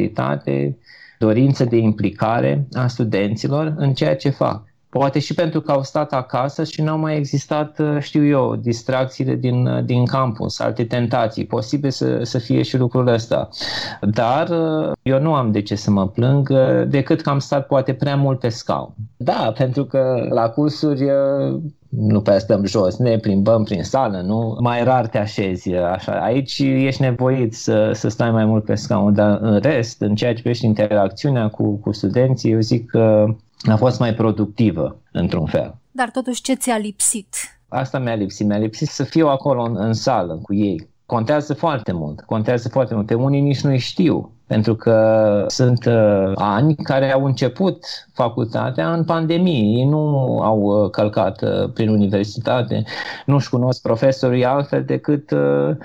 dorință 1.19 1.65
de 1.65 1.77
implicare 1.77 2.67
a 2.73 2.87
studenților 2.87 3.73
în 3.77 3.93
ceea 3.93 4.15
ce 4.15 4.29
fac. 4.29 4.72
Poate 4.97 5.19
și 5.19 5.33
pentru 5.33 5.61
că 5.61 5.71
au 5.71 5.83
stat 5.83 6.13
acasă 6.13 6.63
și 6.63 6.81
n-au 6.81 6.97
mai 6.97 7.17
existat, 7.17 7.79
uh, 7.79 7.97
știu 7.99 8.25
eu, 8.25 8.55
distracțiile 8.55 9.35
din, 9.35 9.65
uh, 9.65 9.83
din 9.83 10.05
campus, 10.05 10.59
alte 10.59 10.83
tentații. 10.83 11.45
Posibil 11.45 11.89
să, 11.89 12.19
să 12.23 12.37
fie 12.37 12.61
și 12.61 12.77
lucrul 12.77 13.07
ăsta. 13.07 13.49
Dar 14.01 14.49
uh, 14.49 14.91
eu 15.01 15.21
nu 15.21 15.33
am 15.33 15.51
de 15.51 15.61
ce 15.61 15.75
să 15.75 15.91
mă 15.91 16.07
plâng 16.07 16.49
uh, 16.51 16.87
decât 16.87 17.21
că 17.21 17.29
am 17.29 17.39
stat 17.39 17.67
poate 17.67 17.93
prea 17.93 18.15
mult 18.15 18.39
pe 18.39 18.49
scaun. 18.49 18.93
Da, 19.17 19.53
pentru 19.57 19.85
că 19.85 20.27
la 20.29 20.49
cursuri 20.49 21.03
uh, 21.03 21.61
nu 21.89 22.21
prea 22.21 22.39
stăm 22.39 22.65
jos, 22.65 22.97
ne 22.97 23.17
plimbăm 23.17 23.63
prin 23.63 23.83
sală, 23.83 24.21
nu? 24.25 24.57
Mai 24.59 24.83
rar 24.83 25.07
te 25.07 25.17
așezi 25.17 25.73
așa. 25.73 26.11
Aici 26.11 26.59
ești 26.59 27.01
nevoit 27.01 27.53
să, 27.53 27.91
să 27.93 28.07
stai 28.07 28.31
mai 28.31 28.45
mult 28.45 28.65
pe 28.65 28.75
scaun, 28.75 29.13
dar 29.13 29.39
în 29.41 29.59
rest, 29.59 30.01
în 30.01 30.15
ceea 30.15 30.33
ce 30.33 30.41
privește 30.41 30.65
interacțiunea 30.65 31.47
cu, 31.47 31.71
cu 31.71 31.91
studenții, 31.91 32.51
eu 32.51 32.59
zic 32.59 32.89
că 32.89 33.25
a 33.61 33.75
fost 33.75 33.99
mai 33.99 34.13
productivă, 34.13 35.01
într-un 35.11 35.45
fel. 35.45 35.75
Dar 35.91 36.09
totuși 36.09 36.41
ce 36.41 36.53
ți-a 36.53 36.77
lipsit? 36.77 37.35
Asta 37.67 37.99
mi-a 37.99 38.15
lipsit. 38.15 38.47
Mi-a 38.47 38.57
lipsit 38.57 38.87
să 38.87 39.03
fiu 39.03 39.27
acolo 39.27 39.63
în, 39.63 39.75
în 39.77 39.93
sală 39.93 40.39
cu 40.41 40.53
ei. 40.53 40.89
Contează 41.05 41.53
foarte 41.53 41.91
mult. 41.91 42.21
Contează 42.21 42.69
foarte 42.69 42.93
mult. 42.93 43.05
Pe 43.05 43.13
unii 43.13 43.41
nici 43.41 43.61
nu 43.61 43.77
știu. 43.77 44.31
Pentru 44.47 44.75
că 44.75 45.45
sunt 45.47 45.85
uh, 45.85 46.31
ani 46.35 46.75
care 46.75 47.11
au 47.13 47.25
început 47.25 47.85
facultatea 48.13 48.93
în 48.93 49.03
pandemie. 49.03 49.77
Ei 49.79 49.85
nu 49.85 50.39
au 50.41 50.59
uh, 50.59 50.89
călcat 50.89 51.41
uh, 51.41 51.69
prin 51.73 51.89
universitate, 51.89 52.83
nu-și 53.25 53.49
cunosc 53.49 53.81
profesorii 53.81 54.45
altfel 54.45 54.83
decât 54.83 55.31
uh, 55.31 55.75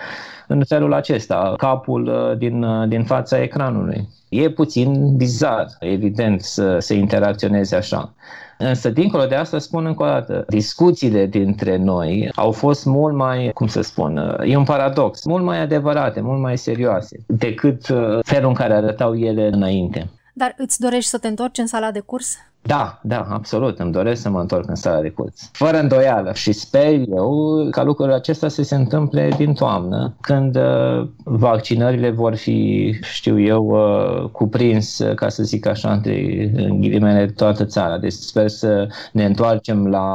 în 0.46 0.64
felul 0.64 0.92
acesta, 0.92 1.54
capul 1.57 2.07
uh, 2.07 2.38
din, 2.38 2.62
uh, 2.62 2.88
din 2.88 3.04
fața 3.04 3.42
ecranului. 3.42 4.09
E 4.28 4.50
puțin 4.50 5.16
bizar, 5.16 5.66
evident, 5.81 6.40
să, 6.40 6.78
să 6.78 6.94
interacționeze 6.94 7.76
așa. 7.76 8.14
Însă, 8.59 8.90
dincolo 8.90 9.25
de 9.25 9.35
asta, 9.35 9.59
spun 9.59 9.87
încă 9.87 10.03
o 10.03 10.07
dată, 10.07 10.44
discuțiile 10.49 11.27
dintre 11.27 11.77
noi 11.77 12.31
au 12.35 12.51
fost 12.51 12.85
mult 12.85 13.14
mai, 13.14 13.51
cum 13.55 13.66
să 13.66 13.81
spun, 13.81 14.37
e 14.44 14.57
un 14.57 14.64
paradox, 14.64 15.25
mult 15.25 15.44
mai 15.44 15.61
adevărate, 15.61 16.21
mult 16.21 16.40
mai 16.40 16.59
serioase 16.59 17.16
decât 17.27 17.88
uh, 17.88 18.18
felul 18.23 18.49
în 18.49 18.55
care 18.55 18.75
arătau 18.75 19.16
ele 19.16 19.47
înainte. 19.53 20.11
Dar 20.38 20.55
îți 20.57 20.81
dorești 20.81 21.11
să 21.11 21.18
te 21.18 21.29
întorci 21.29 21.59
în 21.59 21.66
sala 21.66 21.90
de 21.90 22.01
curs? 22.01 22.37
Da, 22.62 23.01
da, 23.03 23.27
absolut, 23.31 23.79
îmi 23.79 23.92
doresc 23.92 24.22
să 24.22 24.31
mă 24.31 24.40
întorc 24.40 24.68
în 24.68 24.74
sala 24.74 25.01
de 25.01 25.09
curs. 25.09 25.51
Fără 25.53 25.79
îndoială 25.79 26.33
și 26.33 26.53
sper 26.53 26.92
eu 27.09 27.68
ca 27.70 27.83
lucrul 27.83 28.12
acesta 28.12 28.48
să 28.48 28.62
se 28.62 28.74
întâmple 28.74 29.31
din 29.37 29.55
toamnă, 29.55 30.16
când 30.20 30.57
uh, 30.57 31.09
vaccinările 31.24 32.11
vor 32.11 32.35
fi, 32.35 32.90
știu 33.03 33.40
eu, 33.40 33.64
uh, 33.64 34.31
cuprins, 34.31 34.98
uh, 34.98 35.14
ca 35.14 35.29
să 35.29 35.42
zic 35.42 35.66
așa, 35.66 35.92
între 35.92 36.51
în 36.55 36.81
ghilimele 36.81 37.27
toată 37.27 37.64
țara. 37.64 37.98
Deci 37.98 38.12
sper 38.12 38.48
să 38.48 38.88
ne 39.12 39.24
întoarcem 39.24 39.87
la 39.87 40.07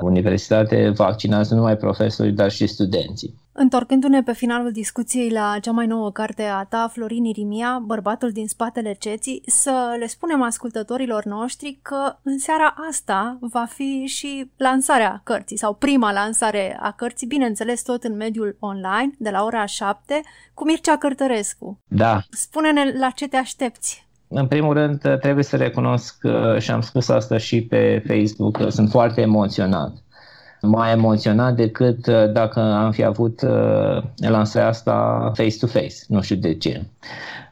universitate 0.00 0.92
vaccinați 0.96 1.52
nu 1.52 1.58
numai 1.58 1.76
profesorii, 1.76 2.32
dar 2.32 2.50
și 2.50 2.66
studenții. 2.66 3.42
Întorcându-ne 3.56 4.22
pe 4.22 4.32
finalul 4.32 4.72
discuției 4.72 5.30
la 5.30 5.56
cea 5.60 5.70
mai 5.70 5.86
nouă 5.86 6.12
carte 6.12 6.42
a 6.42 6.64
ta, 6.64 6.88
Florin 6.92 7.24
Irimia, 7.24 7.82
Bărbatul 7.84 8.30
din 8.30 8.46
spatele 8.46 8.92
ceții, 8.92 9.42
să 9.46 9.96
le 9.98 10.06
spunem 10.06 10.42
ascultătorilor 10.42 11.24
noștri 11.24 11.78
că 11.82 12.16
în 12.22 12.38
seara 12.38 12.74
asta 12.88 13.38
va 13.40 13.64
fi 13.64 14.04
și 14.06 14.50
lansarea 14.56 15.20
cărții 15.24 15.58
sau 15.58 15.74
prima 15.74 16.12
lansare 16.12 16.78
a 16.80 16.90
cărții, 16.90 17.26
bineînțeles 17.26 17.82
tot 17.82 18.02
în 18.04 18.16
mediul 18.16 18.56
online, 18.58 19.10
de 19.18 19.30
la 19.30 19.44
ora 19.44 19.66
7, 19.66 20.20
cu 20.54 20.64
Mircea 20.64 20.96
Cărtărescu. 20.96 21.78
Da, 21.88 22.20
Spune-ne 22.30 22.98
la 22.98 23.10
ce 23.10 23.28
te 23.28 23.36
aștepți. 23.36 24.08
În 24.28 24.46
primul 24.46 24.74
rând, 24.74 25.18
trebuie 25.20 25.44
să 25.44 25.56
recunosc 25.56 26.16
uh, 26.22 26.58
și 26.58 26.70
am 26.70 26.80
spus 26.80 27.08
asta 27.08 27.36
și 27.36 27.62
pe 27.62 28.02
Facebook, 28.06 28.56
că 28.56 28.68
sunt 28.68 28.90
foarte 28.90 29.20
emoționat. 29.20 30.03
Mai 30.64 30.92
emoționat 30.92 31.54
decât 31.54 32.06
uh, 32.06 32.32
dacă 32.32 32.60
am 32.60 32.90
fi 32.90 33.04
avut 33.04 33.42
uh, 33.42 34.02
lansarea 34.16 34.68
asta 34.68 35.30
face-to-face. 35.34 35.94
Nu 36.08 36.20
știu 36.20 36.36
de 36.36 36.54
ce. 36.54 36.82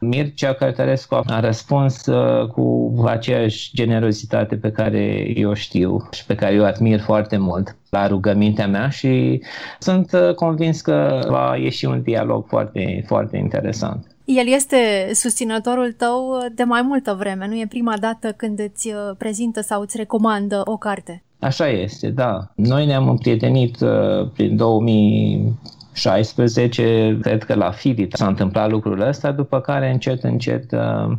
Mircea 0.00 0.52
Cărtărescu 0.52 1.14
a 1.26 1.40
răspuns 1.40 2.06
uh, 2.06 2.48
cu 2.48 2.94
aceeași 3.06 3.70
generozitate 3.74 4.56
pe 4.56 4.70
care 4.70 5.32
eu 5.34 5.52
știu 5.52 6.08
și 6.10 6.26
pe 6.26 6.34
care 6.34 6.54
eu 6.54 6.64
admir 6.64 7.00
foarte 7.00 7.36
mult 7.36 7.76
la 7.90 8.06
rugămintea 8.06 8.66
mea 8.66 8.88
și 8.88 9.42
sunt 9.78 10.12
uh, 10.12 10.34
convins 10.34 10.80
că 10.80 11.26
va 11.28 11.56
ieși 11.56 11.84
un 11.84 12.02
dialog 12.02 12.46
foarte, 12.48 13.04
foarte 13.06 13.36
interesant. 13.36 14.06
El 14.24 14.46
este 14.46 15.10
susținătorul 15.12 15.92
tău 15.92 16.46
de 16.54 16.62
mai 16.62 16.82
multă 16.82 17.16
vreme, 17.18 17.46
nu 17.46 17.58
e 17.58 17.66
prima 17.68 17.98
dată 17.98 18.32
când 18.36 18.58
îți 18.58 18.88
uh, 18.88 18.94
prezintă 19.18 19.60
sau 19.60 19.80
îți 19.80 19.96
recomandă 19.96 20.60
o 20.64 20.76
carte. 20.76 21.22
Așa 21.42 21.68
este, 21.68 22.08
da. 22.08 22.48
Noi 22.54 22.86
ne-am 22.86 23.08
împrietenit 23.08 23.80
uh, 23.80 24.28
prin 24.32 24.56
2016, 24.56 27.18
cred 27.22 27.44
că 27.44 27.54
la 27.54 27.70
Filit 27.70 28.12
s-a 28.12 28.26
întâmplat 28.26 28.70
lucrul 28.70 29.00
ăsta, 29.00 29.32
după 29.32 29.60
care 29.60 29.90
încet, 29.90 30.22
încet 30.22 30.72
uh, 30.72 31.12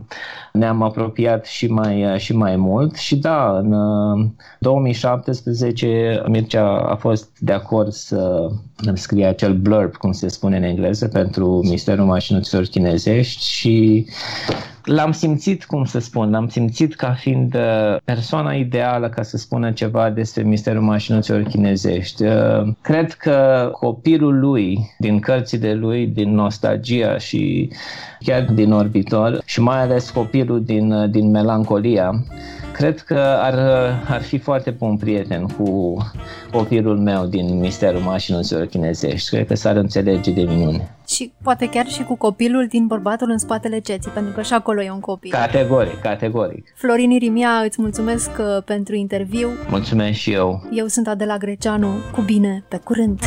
ne-am 0.53 0.81
apropiat 0.81 1.45
și 1.45 1.67
mai, 1.67 2.13
uh, 2.13 2.17
și 2.17 2.35
mai 2.35 2.55
mult 2.55 2.95
și 2.95 3.15
da, 3.15 3.57
în 3.57 3.71
uh, 3.71 4.25
2017 4.59 6.23
Mircea 6.27 6.77
a 6.77 6.95
fost 6.95 7.29
de 7.39 7.53
acord 7.53 7.91
să 7.91 8.49
îmi 8.77 8.97
scrie 8.97 9.25
acel 9.25 9.53
blurb, 9.53 9.95
cum 9.95 10.11
se 10.11 10.27
spune 10.27 10.57
în 10.57 10.63
engleză, 10.63 11.07
pentru 11.07 11.59
Ministerul 11.63 12.05
Mașinuților 12.05 12.63
Chinezești 12.63 13.49
și 13.49 14.05
l-am 14.83 15.11
simțit, 15.11 15.65
cum 15.65 15.83
să 15.85 15.99
spun, 15.99 16.31
l-am 16.31 16.47
simțit 16.47 16.95
ca 16.95 17.13
fiind 17.13 17.55
uh, 17.55 17.97
persoana 18.03 18.53
ideală 18.53 19.09
ca 19.09 19.21
să 19.21 19.37
spună 19.37 19.71
ceva 19.71 20.09
despre 20.09 20.43
Ministerul 20.43 20.81
Mașinuților 20.81 21.41
Chinezești. 21.41 22.23
Uh, 22.23 22.67
cred 22.81 23.13
că 23.13 23.69
copilul 23.79 24.39
lui, 24.39 24.93
din 24.99 25.19
cărțile 25.19 25.73
lui, 25.73 26.07
din 26.07 26.33
nostalgia 26.33 27.17
și 27.17 27.69
chiar 28.19 28.43
din 28.43 28.71
orbitor 28.71 29.41
și 29.45 29.61
mai 29.61 29.81
ales 29.81 30.09
copilul 30.09 30.63
din, 30.63 30.91
uh, 30.91 31.09
din 31.09 31.31
melancolia, 31.31 32.23
cred 32.73 32.99
că 32.99 33.19
ar, 33.19 33.53
ar 34.07 34.21
fi 34.21 34.37
foarte 34.37 34.69
bun 34.69 34.97
prieten 34.97 35.45
cu 35.47 35.97
copilul 36.51 36.97
meu 36.97 37.25
din 37.25 37.59
Misterul 37.59 38.01
Mașinuților 38.01 38.65
Chinezești. 38.65 39.29
Cred 39.29 39.47
că 39.47 39.55
s-ar 39.55 39.75
înțelege 39.75 40.31
de 40.31 40.41
minune. 40.41 40.95
Și 41.13 41.33
poate 41.43 41.69
chiar 41.69 41.87
și 41.87 42.03
cu 42.03 42.15
copilul 42.15 42.67
din 42.67 42.87
bărbatul 42.87 43.29
în 43.29 43.37
spatele 43.37 43.79
ceții, 43.79 44.11
pentru 44.11 44.33
că 44.33 44.41
și 44.41 44.53
acolo 44.53 44.81
e 44.81 44.91
un 44.91 44.99
copil. 44.99 45.31
Categoric, 45.31 45.99
categoric. 46.01 46.73
Florin 46.75 47.11
Irimia, 47.11 47.49
îți 47.49 47.81
mulțumesc 47.81 48.29
uh, 48.39 48.63
pentru 48.65 48.95
interviu. 48.95 49.49
Mulțumesc 49.69 50.17
și 50.17 50.31
eu. 50.31 50.63
Eu 50.71 50.87
sunt 50.87 51.07
Adela 51.07 51.37
Greceanu. 51.37 51.87
Cu 52.11 52.21
bine, 52.21 52.63
pe 52.67 52.77
curând! 52.77 53.19